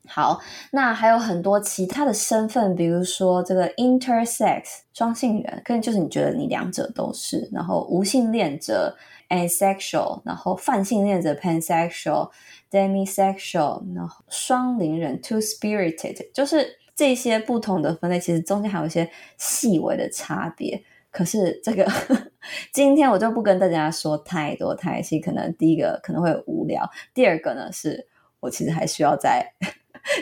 [0.08, 0.40] 好，
[0.72, 4.62] 那还有很多其他的身份，比如说这个 intersex
[4.94, 8.96] 双性人，可能就是你觉得你两者都是，然后无性恋者
[9.30, 20.84] asexual，然后泛性恋者 pansexual，demisexual，然后双灵人 two spirited，就是这些不同的分类，其实中间还有一些细微的差别。
[21.12, 21.88] 可是这个
[22.74, 28.08] 今天我就不跟大家说太多太细，可能第一个可能会无聊，第二个呢是
[28.42, 29.54] 我其实还需要再。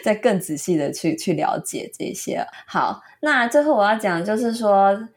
[0.04, 2.46] 再更仔细的去去了解这些。
[2.68, 5.10] 好，那最后我要讲就是说，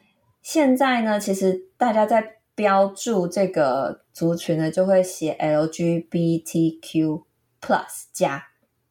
[0.43, 2.25] 现在呢，其实大家在
[2.55, 7.23] 标注这个族群呢，就会写 LGBTQ
[7.61, 8.47] plus 加，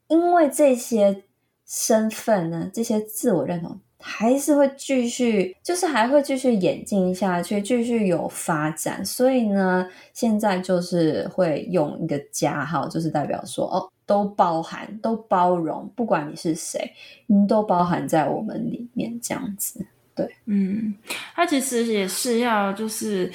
[0.08, 1.24] 因为这些
[1.66, 3.80] 身份呢，这些自我认同。
[4.08, 9.04] 还是会继续，就是还会继续演进下去，继续有发展。
[9.04, 16.94] 所以呢，现在就是会用一个加号，就是代表说，哦，都包含，都包容，不管你是谁，
[17.28, 19.86] 你都包含在我们里面，这样子。
[20.16, 20.96] 对，嗯，
[21.34, 23.32] 它其实也是要就是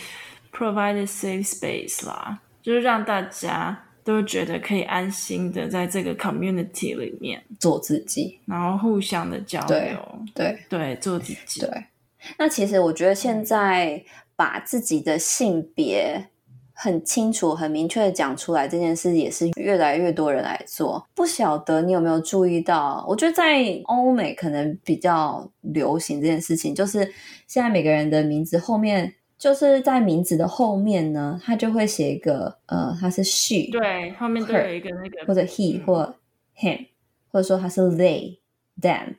[0.52, 3.84] provide a safe space 啦，就是让大家。
[4.02, 11.60] 都觉得可以安心的在这个 community 里面做自己，然后互相的交流，对对，对，做自己。
[11.60, 11.84] 对，
[12.38, 14.02] 那其实我觉得现在
[14.34, 16.26] 把自己的性别
[16.82, 21.06] 很清楚、很明确的讲出来，这件事也是越来越多人来做。
[21.14, 23.04] 不晓得你有没有注意到？
[23.06, 27.00] 我觉得在欧美可能比较流行这件事情，就是
[27.46, 29.14] 现在每个人的名字后面。
[29.40, 36.14] 就是在名字的后面呢，他就会写一个呃，他是 she，对，后面都有一个那个或者 he 或
[36.58, 36.88] him，
[37.32, 38.38] 或者说他是 they
[38.82, 39.14] them，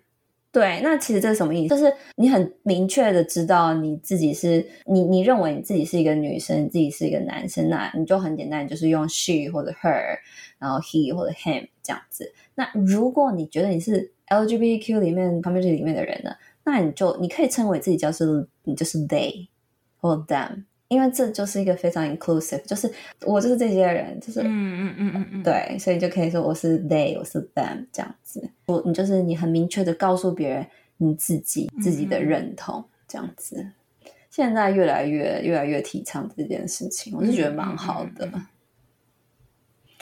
[0.52, 1.76] 对，那其实这是什么意思？
[1.76, 10.18] 就是你很明确的知道你自己是你，你认为你自己是一个女生，你自己是一个男生，那你就很简单，就是用 she 或者 her，
[10.60, 12.34] 然后 he 或者 him 这样子。
[12.56, 16.32] 那如果你觉得你是 LGBTQ 里面 community 里面的人呢，
[16.66, 19.48] 那你就你可以称为自己叫是你就是 they。
[20.04, 28.46] 或 them，因为这就是一个非常 inclusive，就是我就是这些人，就是嗯嗯嗯嗯嗯，对，所以就可以说我是 they，我是 them 这样子。
[28.66, 33.66] 我你就是你很明确的告诉别人你自己自己的认同这样子。
[34.30, 38.30] 现在越来越越来越提倡这件事情，我是觉得蛮好的。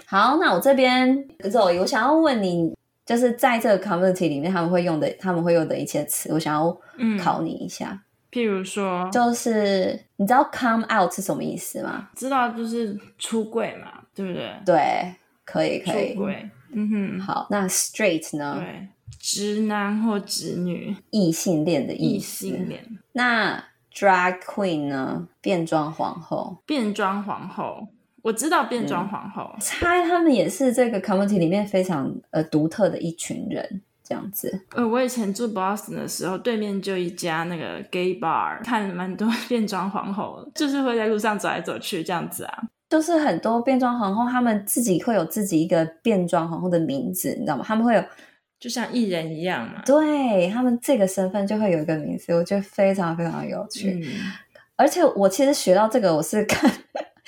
[0.07, 2.75] 好，那我这边 Zoe，我想要问你，
[3.05, 6.75] 就是在这个 community 里面，他们会用的他们会用的一些词，我想要
[7.19, 8.01] 考你一下。
[8.29, 12.09] 嗯譬如说，就是你知道 come out 是什么意思吗？
[12.15, 14.51] 知道，就是出柜嘛，对不对？
[14.65, 16.13] 对，可以，可以。
[16.13, 17.19] 出柜，嗯哼。
[17.19, 18.57] 好，那 straight 呢？
[18.59, 18.87] 对，
[19.19, 22.45] 直男或直女，异性恋的意思。
[22.45, 22.99] 异性恋。
[23.13, 25.27] 那 drag queen 呢？
[25.41, 26.61] 变装皇后。
[26.67, 27.87] 变装皇后，
[28.21, 29.49] 我知道变装皇后。
[29.55, 33.81] 嗯，猜他们也是这个 community 里面非常呃独特的一群人。
[34.09, 42.63] 这样子，呃，我以前住 Boston 的时候，对面就一家那个 gay bar， 看蛮多 变装皇后，就是会在路上走来走去这样子啊。
[42.89, 47.63] 就是很多变装皇后，他们自己会有自己一个变装皇后的名字，你知道吗？
[47.63, 48.03] 他们会有，
[48.59, 49.83] 就像艺人一样嘛。
[49.85, 53.91] 对，他们这个身份就会有一个名字，我觉得非常非常有趣。
[53.91, 54.33] 嗯，
[54.75, 56.67] 而且我其实学到这个，我是看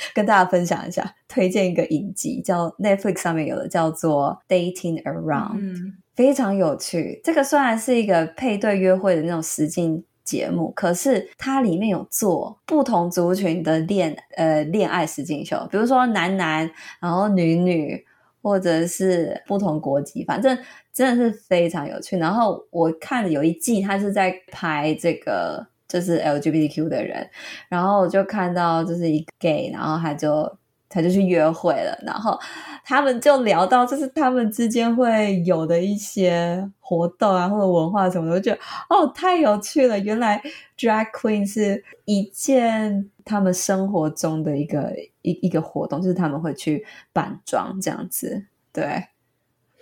[0.14, 5.58] 跟大家分享一下，推荐一个影集，叫 Netflix 上面有的，叫做 Dating Around。
[5.58, 5.98] 嗯。
[6.14, 18.06] 非常有趣，这个虽然是一个配对约会的那种实境节目，可是它里面有做不同族群的恋呃恋爱实境秀，比如说男男，然后女女，
[18.44, 20.56] 或者是不同国籍，反正
[20.94, 22.18] 真的是非常有趣。
[22.18, 27.30] 然后我看了有一季，他是在拍这个就是 LGBTQ 的人，
[27.68, 30.58] 然后我就看到就是一个 gay，然后他就。
[30.94, 32.38] 他就去约会了，然后
[32.84, 39.98] 他们就聊到，就是他们之间会有的一些活动啊，或者文化什么的，我就觉得哦，太有趣了！
[39.98, 40.44] 原来
[40.78, 49.06] drag queen 是一件他们生活中的一个一一个活动，就是他们会去扮装这样子，对，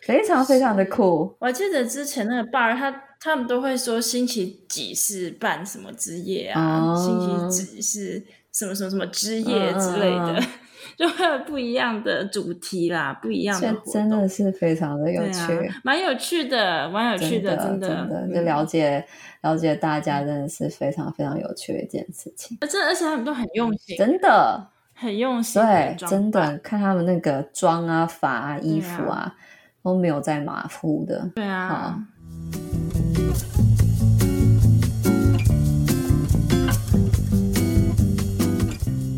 [0.04, 1.36] 非常非常的酷。
[1.39, 10.39] 我记得之前那个 bar，他他们都会说星期几是办什么之夜啊，嗯、星期几是什么什么什么之夜之类的。
[10.39, 10.43] 嗯。
[10.97, 18.97] 就会有不一样的主题啦，不一样的活动，真的是非常的有趣，啊、蛮有趣的，蛮有趣的，真的，真的，就了解、
[19.41, 22.58] 嗯、了解大家，真的是非常非常有趣的一件事情。
[22.60, 24.67] 而且而且他们都很用心，真的。
[24.93, 29.36] 很用心，对，真的看他们那个妆啊、发啊、衣服啊，啊
[29.82, 31.97] 都没有在马虎的，对啊。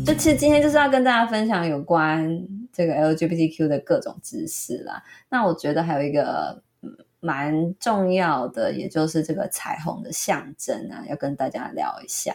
[0.04, 5.02] 就其实今天就是要跟大家分享有关这个 LGBTQ 的各种知识啦。
[5.28, 6.62] 那我觉得还有一个
[7.20, 12.34] 蛮重要的，也就是这个彩虹的象征啊，要跟大家聊一下。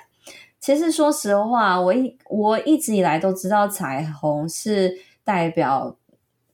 [0.59, 5.96] 其实说实话，我一我一直以来都知道彩虹是代表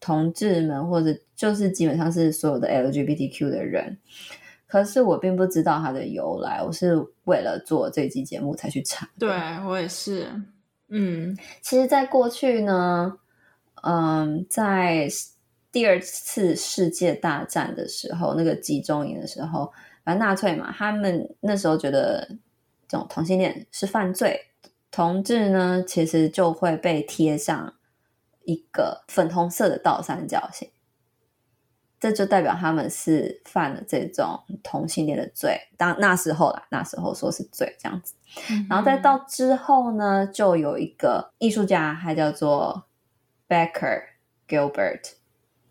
[0.04, 3.98] 同志们，或者就是基本上是所有的 LGBTQ 的人。
[4.68, 9.10] 可是我并不知道它的由来，我是为了做这期节目才去查。
[9.18, 9.30] 对，
[9.66, 10.28] 我也是。
[10.90, 13.18] 嗯，其实，在过去呢，
[13.84, 15.08] 嗯，在
[15.72, 19.72] 第二次世界大战的时候，那个集中营的时候，
[20.04, 22.28] 反正纳粹嘛，他们那时候觉得
[22.90, 24.40] 这种同性恋是犯罪，
[24.92, 27.74] 同志呢，其实就会被贴上
[28.46, 30.70] 一个粉红色的倒三角形。
[32.00, 38.16] 这就代表他们是犯了这种同性恋的罪，当那时候啦，那时候说是罪这样子。
[38.50, 42.84] 嗯、然后再到之后呢，就有一个艺术家，他叫做
[43.48, 44.02] Becker
[44.50, 45.14] Gilbert，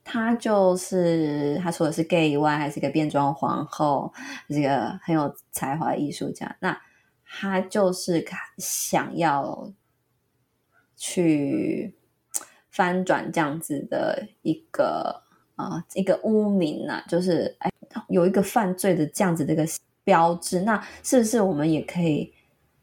[0.03, 4.11] 他就是他除了是 gay 以外，还是一个变装皇后，
[4.49, 6.57] 是一个很有才华的艺术家。
[6.61, 6.81] 那
[7.27, 9.71] 他就是想要
[10.97, 11.95] 去
[12.73, 15.23] 翻转这样子的一个。
[15.55, 17.71] 啊，一个污名呐、啊，就是哎，
[18.09, 19.65] 有一个犯罪的这样子的一个
[20.03, 22.33] 标志，那是不是我们也可以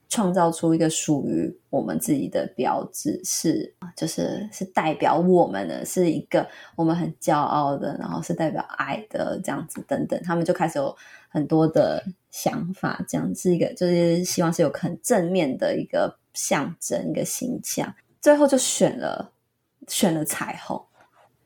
[0.08, 3.20] 创造出一个属于我们自己的标志？
[3.26, 10.96] 是，就是是代表我们的，是一个我们很骄傲的，然后是代表爱的这样子等等，他们就开始有
[11.28, 19.32] 很多的想法，这样是一个就是希望是有很正面的一个象征，一个形象，最后就选了
[19.90, 20.82] 选了彩虹，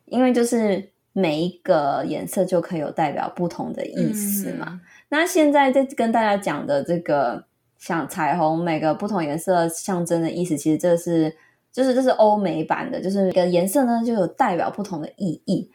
[0.06, 0.92] 因为就是。
[1.16, 4.66] 每一个颜色就可以有代表不同的意思嘛？
[4.68, 7.46] 嗯、那现在在跟大家讲的这个
[7.78, 11.38] 像彩虹，每个不同颜色象征的意思，其实这是
[11.72, 15.70] 就是这是欧美版的，就是每个颜色呢就有代表不同的意义。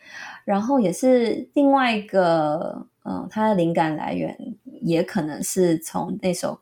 [0.44, 4.36] 然后也是另外一个，嗯，它的灵感来源
[4.82, 6.58] 也可能是从那首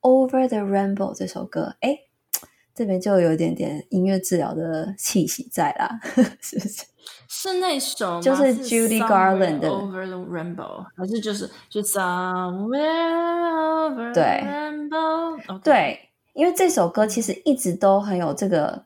[0.02, 1.76] 《Over the Rainbow》这首歌。
[1.80, 1.98] 诶
[2.74, 6.00] 这边就有一点点音乐治疗的气息在啦，
[6.40, 6.84] 是不是？
[7.28, 8.20] 是那首？
[8.20, 12.80] 就是 Judy Garland 的 Over the Rainbow，还是就是就 Somewhere
[13.90, 15.60] Over the Rainbow？
[15.60, 18.84] 对，对，因为这首歌其实一直都很有这个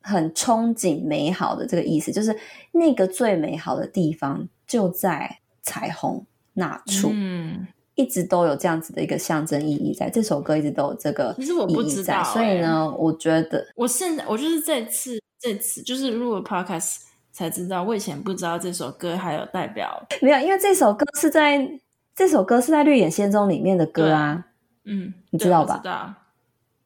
[0.00, 2.36] 很憧憬美好的这个意思，就是
[2.72, 7.10] 那个最美好的地方就在彩虹那处。
[7.12, 7.66] 嗯。
[7.94, 11.54] 一直都有这样子的一个象征意义在，这首歌一直都有这个意义在。
[11.54, 20.06] 我不知道、欸，所以呢，我觉得我现在我就是这次这次就是录了 podcast 才知道，我以前不知道这首歌还有代表。
[20.20, 21.68] 没有，因为这首歌是在
[22.14, 24.46] 这首歌是在《绿野仙踪》里面的歌啊，
[24.84, 25.78] 嗯，你知道吧？
[25.78, 26.14] 知道。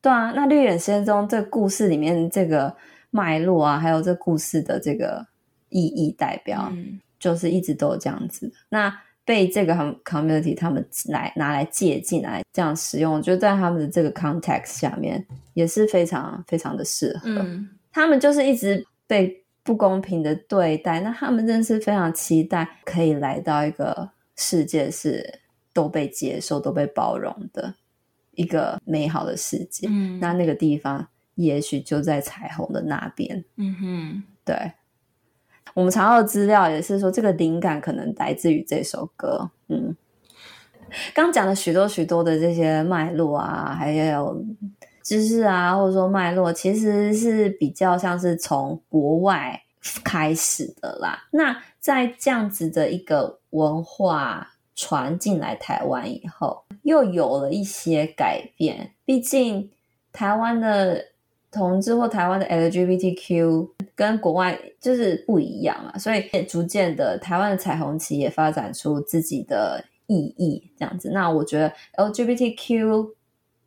[0.00, 2.74] 对啊，那《绿野仙踪》这故事里面这个
[3.11, 5.26] 脉络啊，还有这故事的这个
[5.70, 8.54] 意义代表，嗯、就是一直都有这样子的。
[8.68, 9.74] 那被这个
[10.05, 15.22] community 他们来拿来借进来这样使用，就在他们的这个 context 下面
[15.53, 17.29] 也是非常非常的适合。
[17.29, 25.41] 嗯，他们就是一直被不公平的对待，那他们真的是非常期待可以来到一个世界是
[25.74, 27.74] 都被接受、都被包容的
[28.31, 29.89] 一个美好的世界。
[29.91, 33.45] 嗯，那那个地方也许就在彩虹的那边。
[33.57, 34.72] 嗯哼，对。
[35.79, 39.49] 我们查到的资料也是说，这个灵感可能来自于这首歌。
[39.68, 39.95] 嗯，
[41.14, 44.45] 刚讲了许多许多的这些脉络啊，还有
[45.05, 49.62] 知识啊，或者说脉络，其实是比较像是从国外
[50.03, 51.29] 开始的啦。
[51.31, 58.91] 那在这样子的一个文化传进来台湾以后，又有了一些改变。
[59.05, 59.70] 毕竟
[60.11, 61.05] 台湾的。
[61.59, 71.11] 同志或台湾的 LGBTQ 跟国外就是不一样啊，所以也逐渐的台湾的彩虹旗也发展出自己的意义，这样子。
[71.11, 73.11] 那我觉得 LGBTQ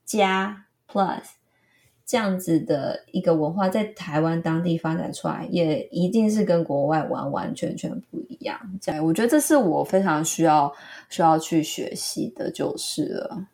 [0.06, 1.22] 加 Plus
[2.06, 8.58] 这样子的一个文化在台湾当地发展出来，也一定是跟国外完完全全不一样。
[8.82, 10.74] 这样，我觉得这是我非常需要
[11.10, 13.48] 需要去学习的，就是了，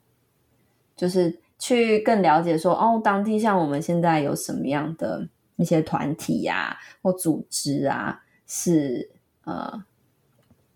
[0.95, 1.39] 就是。
[1.59, 9.09] 去更了解说哦，当地像我们现在有什么样的一些团体呀、啊、或组织啊，是
[9.43, 9.83] 呃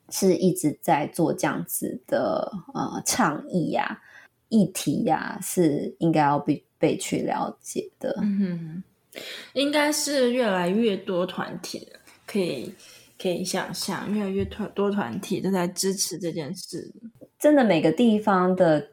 [0.10, 4.02] 是一直在做这样子的呃倡议呀、
[4.50, 8.18] 议题呀，是应该要被被去了解的。
[8.22, 9.22] 嗯哼，
[9.54, 12.74] 应该是越来越多团体了，可以
[13.22, 16.92] 可以想象，越来越多多团体都在支持这件事。
[17.38, 18.90] 真的，每个地方的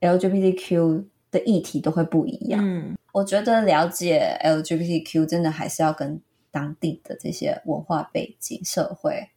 [0.00, 1.04] LGBTQ。
[1.36, 2.60] 的议题都会不一样。
[2.64, 6.20] 嗯，我觉得了解 LGBTQ 真的还是要跟
[6.50, 9.28] 当地的这些文化背景、社会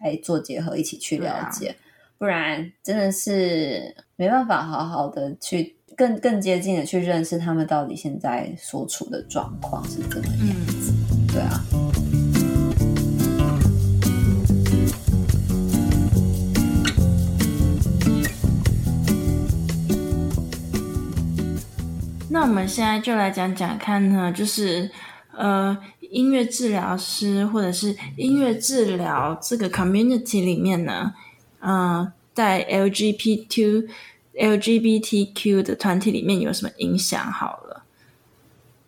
[0.00, 1.74] 来做结合，一起去了解，啊、
[2.18, 10.92] 不然真的是没办法好好的去更更接近的去认识他们到底现在所处的状况是怎么样子。
[11.12, 11.81] 嗯、对啊。
[22.42, 24.90] 那我们现在就来讲讲看呢，就是
[25.30, 31.14] 呃，音乐治疗师或者是音乐治疗这个 community 里面呢，
[31.60, 33.86] 呃，在 LGBTQ
[34.34, 37.16] LGBTQ 的团体里面有什么影响？
[37.30, 37.84] 好了，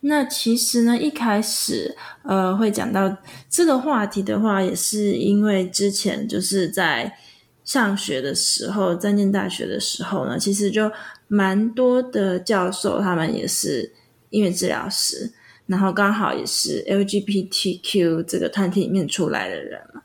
[0.01, 3.15] 那其实呢，一开始呃会讲到
[3.49, 7.17] 这个话题的话，也是因为之前就是在
[7.63, 10.91] 上学的时候，在念大学的时候呢，其实就。
[11.27, 13.93] 蛮多的教授，他们也是
[14.29, 15.31] 音乐治疗师，
[15.67, 20.01] 然后刚好也是 LGBTQ 这个团体里面出来的人嘛，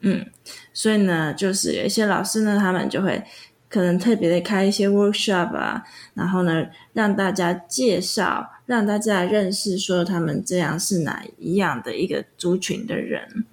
[0.00, 0.26] 嗯，
[0.72, 3.22] 所以呢，就是有一些老师呢，他们就会
[3.68, 5.82] 可能特别的开一些 workshop 啊，
[6.14, 13.44] 然后呢，让大家介绍，让大家认识说他们这样是哪一样的一个族群的人，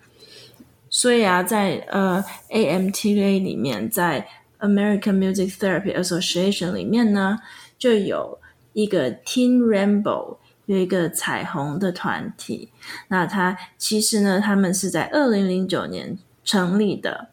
[0.89, 4.27] 所以啊，在呃 AMTA 里面，在
[4.59, 7.39] American Music Therapy Association 里面呢，
[7.77, 8.39] 就有
[8.73, 12.69] 一个 Teen Rainbow，有一个彩虹的团体。
[13.07, 17.29] 那它其实呢，他们是在二零零九年成立的，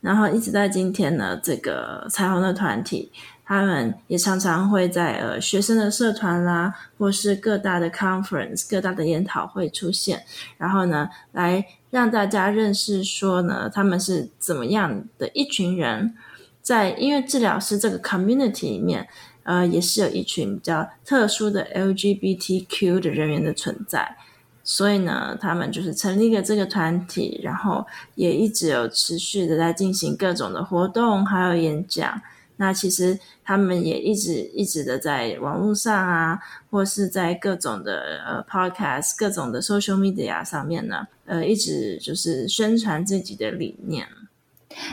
[0.00, 3.10] 然后一直到今天呢，这个彩虹的团体，
[3.44, 10.24] 他们也常常会在呃学生的社团啦，或是各大的 conference、各大的研讨会出现，
[10.58, 16.14] 然后呢，来让大家认识说呢，他们是怎么样的一群人。
[16.62, 19.08] 在音乐治疗师这个 community 里面，
[19.42, 24.16] 呃，也是有一群比较特殊的 LGBTQ 的人员的存在，
[24.62, 27.84] 所以呢，他们就是成立了这个团体，然后
[28.14, 32.22] 也一直有持续的在进行各种的活动，还有演讲，
[32.58, 36.38] 那其实他们也一直一直的在网络上啊，
[36.70, 44.06] 或是在各种的呃 podcast、各种的 social media 上面呢，呃，一直就是宣传自己的理念。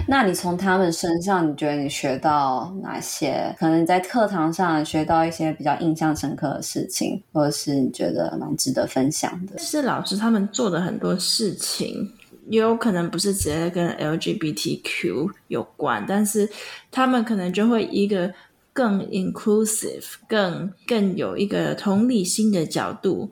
[0.08, 3.56] 那你从他们身上，你觉得你学到哪些？
[3.60, 9.58] 可能你在课堂上学到一些比较印象深刻的事情，或者是你觉得蛮值得分享的？
[9.60, 12.12] 是老师他们做的很多事情，
[12.48, 16.50] 也有可能不是直接跟 LGBTQ 有关，但是
[16.92, 18.34] 他们可能就会一个
[18.74, 23.32] 更 inclusive、更更有一个同理心的角度，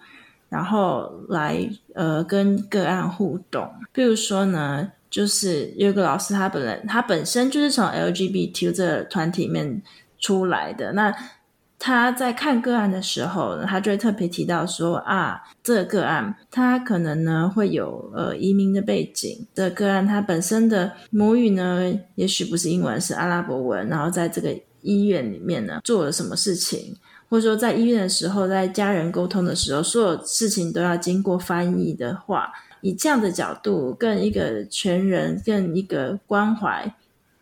[0.50, 3.70] 然后来呃跟个案互动。
[3.92, 4.92] 比如说呢。
[5.10, 9.82] 就是有个老师，他本人他本身就是从 LGBT 这个团体里面
[10.20, 10.92] 出来的。
[10.94, 11.14] 那
[11.80, 19.46] 他在看个案的时候，他就会特别提到说啊，这个个案他可能呢会有呃移民的背景。
[19.54, 23.88] 这个个案他本身的母语呢，也许不是英文，是阿拉伯文。
[23.88, 24.50] 然后在这个
[24.82, 26.96] 医院里面呢，做了什么事情，
[27.30, 32.52] 或者说在医院的时候，在家人沟通的时候，所有事情都要经过翻译的话。
[32.82, 36.94] 以这样的角度，更一个全人、更一个关怀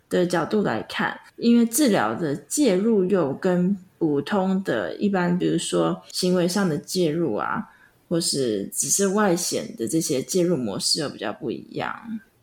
[0.09, 7.63] 的角度来看，因为治疗的介入又跟普通的一般，比如说行为上的介入啊，
[8.07, 11.93] 或是只是外显的这些介入模式又比较不一样，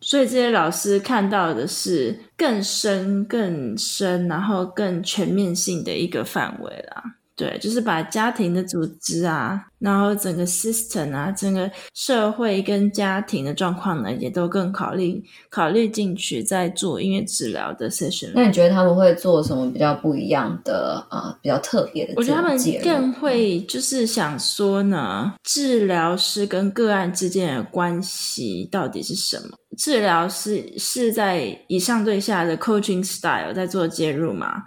[0.01, 7.15] 所以这些老师看到的是更深、更深，然后更全面性的一个范围啦。
[7.43, 18.31] 对，就是把家庭的组织啊，然后整个 system 啊，整个社会跟家庭的状况呢，也都更考虑考虑进去，在做音乐治疗的 session。
[18.33, 22.13] 那你觉得他们会做什么比较不一样的啊、呃，比较特别的？
[22.15, 29.57] 我觉得他们更会就是想说呢，治疗师跟个案之间的关系到底是什么？
[29.77, 34.63] 治疗师是在以上对下的 coaching style 在做介入吗？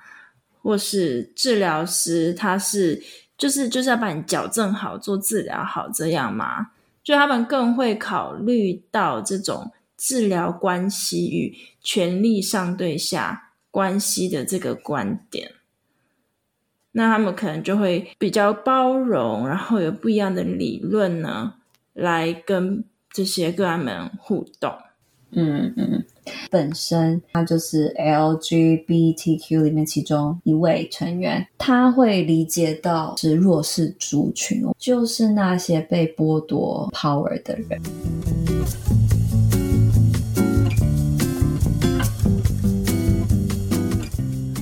[0.67, 3.01] 或是治疗师，他是
[3.39, 6.73] 就是就是要把你矫正好，做治疗好这样吗？
[7.05, 15.53] 就他们更会考虑到这种治疗关系与权力上对下关系的这个观点，
[16.91, 21.55] 那他们可能就会比较包容，然后有不一样的理论呢，
[21.93, 24.77] 来跟这些个案们互动。
[25.37, 26.05] 嗯嗯。
[26.51, 37.81] 本身他就是 LGBTQ 里面其中一位成员，他会理解到是弱势族群，就是那些被剥夺 power 的人。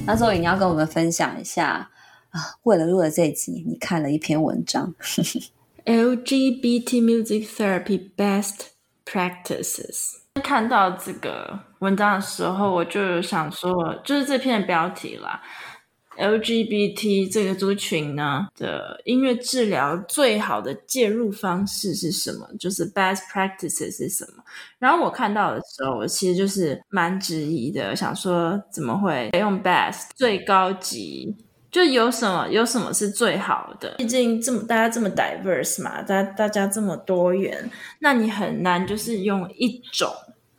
[0.06, 1.90] 那所以你要跟我们分享一下
[2.28, 4.94] 啊，为了录了这一集，你看了一篇文章
[5.86, 8.66] ，LGBT Music Therapy Best
[9.06, 10.23] Practices。
[10.42, 15.40] 看到这个文章的时候，我就想说，就是这篇标题啦
[16.18, 22.48] ，LGBT 这个族群呢的音乐治疗最好的介入方式是什么？
[22.58, 24.42] 就是 best practices 是什么？
[24.80, 31.36] 然后我看到的时候，我其实就是蛮质疑的，想说怎么会用 best 最高级？
[31.70, 33.96] 就有什么有什么是最好的？
[33.98, 37.68] 毕竟这么大家这么 diverse 嘛，大大家这么多元，
[37.98, 40.08] 那你很难就是用一种，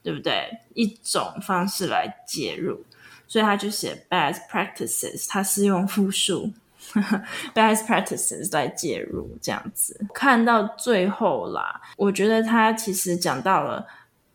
[0.05, 0.55] 对不对？
[0.75, 2.85] 一种方式来介入，
[3.27, 6.53] 所以他就写 best practices，他是用复数
[7.55, 9.99] best practices 来介入这样子。
[10.13, 13.87] 看到最后啦，我觉得他其实讲到了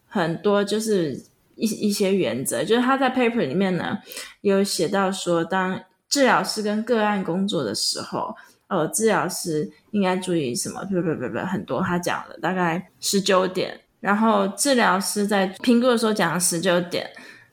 [0.08, 1.12] 很多，就是
[1.54, 3.96] 一一些原则，就是他在 paper 里面呢
[4.40, 8.34] 有写到说，当治疗师跟个案工作的时候，
[8.66, 10.84] 呃，治疗师应该注意什么？
[10.86, 17.08] 不不不不，很多他讲了大概十九点，然后治疗师在评估的时候讲了十九点，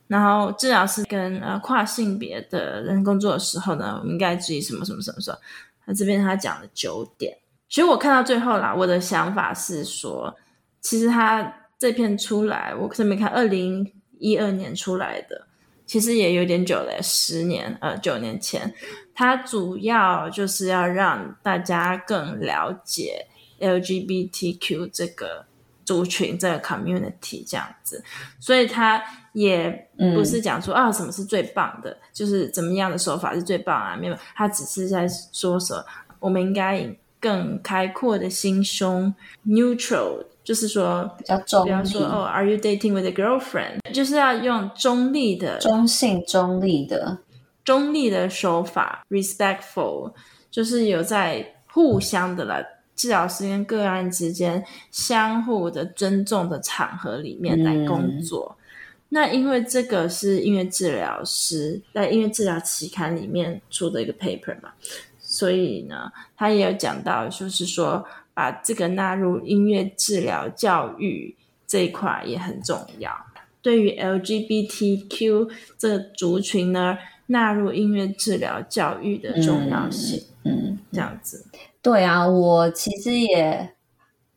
[0.08, 5.38] 然后治疗师跟呃跨性别的人工作的时候呢，我们应该注意什么什么什么什么？
[5.86, 7.38] 那这边他讲了九点。
[7.70, 10.36] 其实我看到最后啦，我的想法是说，
[10.80, 15.48] 其实他这篇出来，我这边看二零一二年出来的。
[15.86, 18.74] 其实也有点久了，十年，呃，九年前，
[19.16, 23.26] 他主要就是要让大家更了解
[23.62, 25.45] LGBTQ 这个
[25.88, 28.04] 族群，这个 community 这样子，
[28.42, 35.84] 所以他也不是讲说、嗯、啊什么是最棒的，就是怎么样的手法是最棒啊，没有，他只是在说说
[36.20, 39.16] 我们应该以更开阔的心胸
[39.46, 40.26] ，neutral。
[40.44, 43.80] 就是说比较中立，比方说哦，Are you dating with a girlfriend？
[43.94, 47.18] 就是要用中立的、中性、中立的、
[47.66, 50.14] 中立的手法，respectful，
[50.50, 52.66] 就是有在互相的来
[52.98, 58.58] 治疗师跟个案之间相互的尊重的场合里面来工作。
[58.58, 58.64] 嗯、
[59.10, 64.72] 那因为这个是音乐治疗师在音乐治疗期刊里面出的一个 paper 嘛，
[65.20, 71.36] 所以呢，他也有讲到，就是说把这个纳入音乐治疗教育
[71.66, 73.16] 这一块也很重要。
[73.62, 81.45] 对于 LGBTQ 这个族群呢，纳入音乐治疗教育的重要性，嗯，嗯，这样子。
[81.88, 83.74] 对啊，我其实也。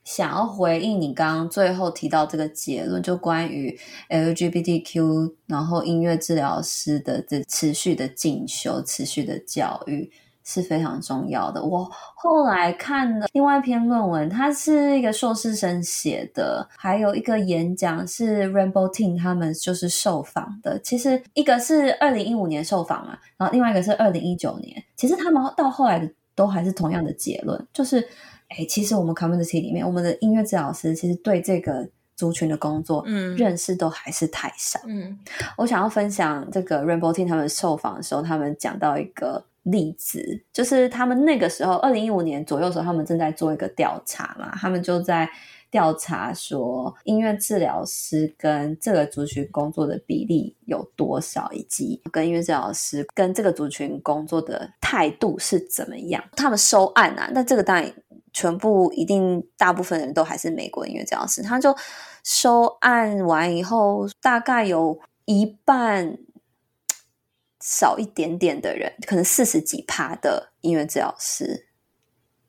[0.03, 3.79] 想要回应你刚刚最后提到这个结论，就关于
[4.09, 10.11] LGBTQ，然后音乐治疗师的这持续的进修、持续的教育
[10.43, 11.63] 是非常重要的。
[11.63, 20.81] 我后来看了另外一篇论文，它是一个硕士生写的，还有一个演讲是 Rainbow Team 他们就是受访的。
[20.81, 24.83] 其实一个是二零一五年受访嘛，然后另外一个是二零一九年。
[24.97, 28.09] 其实他们到后来的都还是同样的结论，就是。
[28.53, 34.81] 哎，其实我们 community 里面，我们的音乐治疗师其实对这个族群的工作，嗯，认识都还是太少。
[34.89, 35.17] 嗯，
[35.57, 45.31] 我想要分享这个 Rainbow Team 他们受访的时候，他们讲到一个例子，就是他们那个时候，二零一五年左右的时候，他们正在做一个调查嘛，他们就在
[45.71, 56.23] 调查说，音乐治疗师跟这个族群工作的比例有多少，以及跟音乐治疗师跟这个族群工作的态度是怎么样。
[56.37, 57.93] 他们收案啊，那这个当然。
[58.33, 61.77] 全部一定大部分人都还是美国音乐治疗师，他就
[62.23, 66.17] 收案完以后，大概有一半
[67.61, 71.67] 少一点点的人，可能四十几趴的音乐治疗师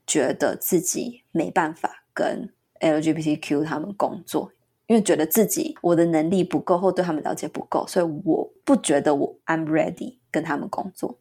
[0.06, 4.52] 觉得自己没办法跟 LGBTQ 他们工作，
[4.88, 11.18] 因为觉得自己我的能力不够或对他们了解不够，所以我不觉得我 I'm ready 跟他们工作，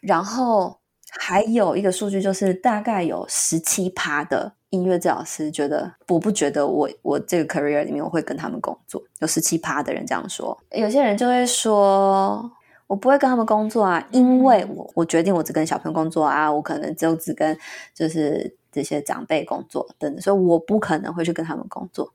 [0.00, 0.78] 然后。
[1.18, 9.02] 还有一个数据，就是大概有十七趴的音乐治疗师觉得，我不觉得我我这个 career 里面我会跟他们工作。
[9.20, 12.50] 有十七趴的人这样说，有些人就会说，
[12.86, 17.56] 我不会跟他们工作啊，因为我我决定我只跟小朋友工作啊，我可能就只跟
[17.94, 22.12] 就是这些长辈工作等等，所以我不可能会去跟他们工作。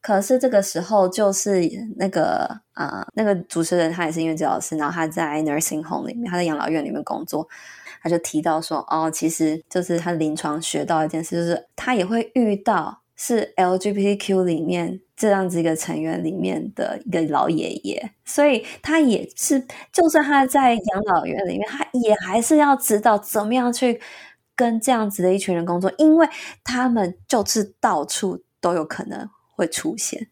[0.00, 7.46] 可是这个时候，就是那个啊、呃，那个主持人他也是音乐治疗师，然后他在 nursing home 里面，他在养老院里面工作。
[8.02, 19.62] 他就提到说，哦，其实就是他临床学到一件事，就是他也会遇到是 LGBTQ 里面这样子一个成员里面的一个老爷爷，所以他也是，
[19.92, 24.00] 就算他在养老院里面，他也还是要知道怎么样去
[24.56, 26.26] 跟这样子的一群人工作，因为
[26.64, 30.28] 他们就是到处都有可能会出现，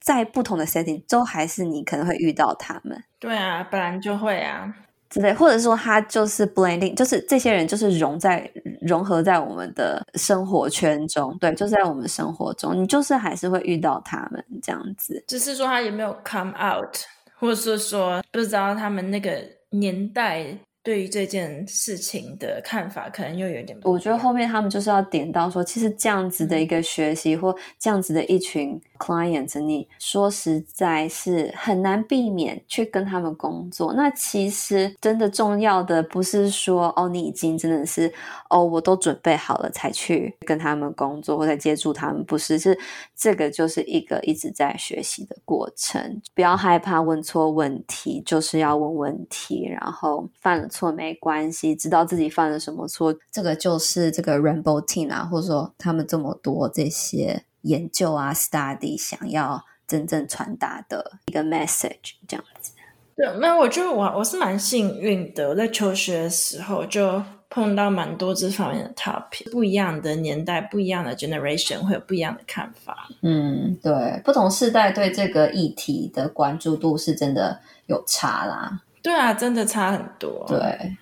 [0.00, 3.02] 在不同的 setting 都还是你可能会遇到他们。
[3.18, 4.72] 对啊，本来就会啊。
[5.12, 8.50] 之类，或者说他就是 blending，就是这些人就是融在
[8.80, 15.22] 融合在我们的生活圈中，对，就是在我们生活中，你就是还是会遇到他们这样子。
[15.28, 16.96] 只是说他有没有 come out，
[17.38, 19.38] 或者是说不知道他们那个
[19.70, 20.58] 年代。
[20.82, 23.78] 对于这件事情的看法，可能又有点。
[23.84, 33.92] 我觉得后面他们就是要点到说，其实这样子的一个学习，或这样子的一群 clients，你说实在是很难避免去跟他们工作。
[33.92, 38.12] 那其实真的重要的不是说，哦，你已经真的是，
[38.50, 42.76] 哦，我都准备好了才去跟他们工作或者接触他们，不是，是
[43.14, 46.20] 这个就是一个一直在学习的过程。
[46.34, 50.68] 不要害怕问错问题，就是要问问题，然后犯了。
[50.72, 62.72] 错没关系，知道自己犯了什么错，这个就是这个 Rainbow Team 啊，或者说他们这么多这些研究啊、study 想要真正传达的一个 message，这样子。
[63.14, 73.06] 对，那我觉得我我是蛮幸运的，我在求学的时候就碰到蛮多这方面的 topic，不一样的年代、不一样的 generation 会有不一样的看法。
[73.20, 78.80] 嗯，对，不同世代对这个议题的关注度是真的有差啦。
[79.02, 80.46] 对啊，真的差很多。
[80.48, 80.96] 对，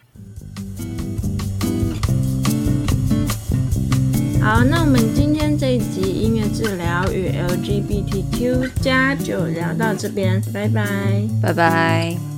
[4.40, 10.84] 好，那我们今天这一集音乐治疗与 LGBTQ+ 加就聊到这边，拜拜，
[11.42, 12.29] 拜拜。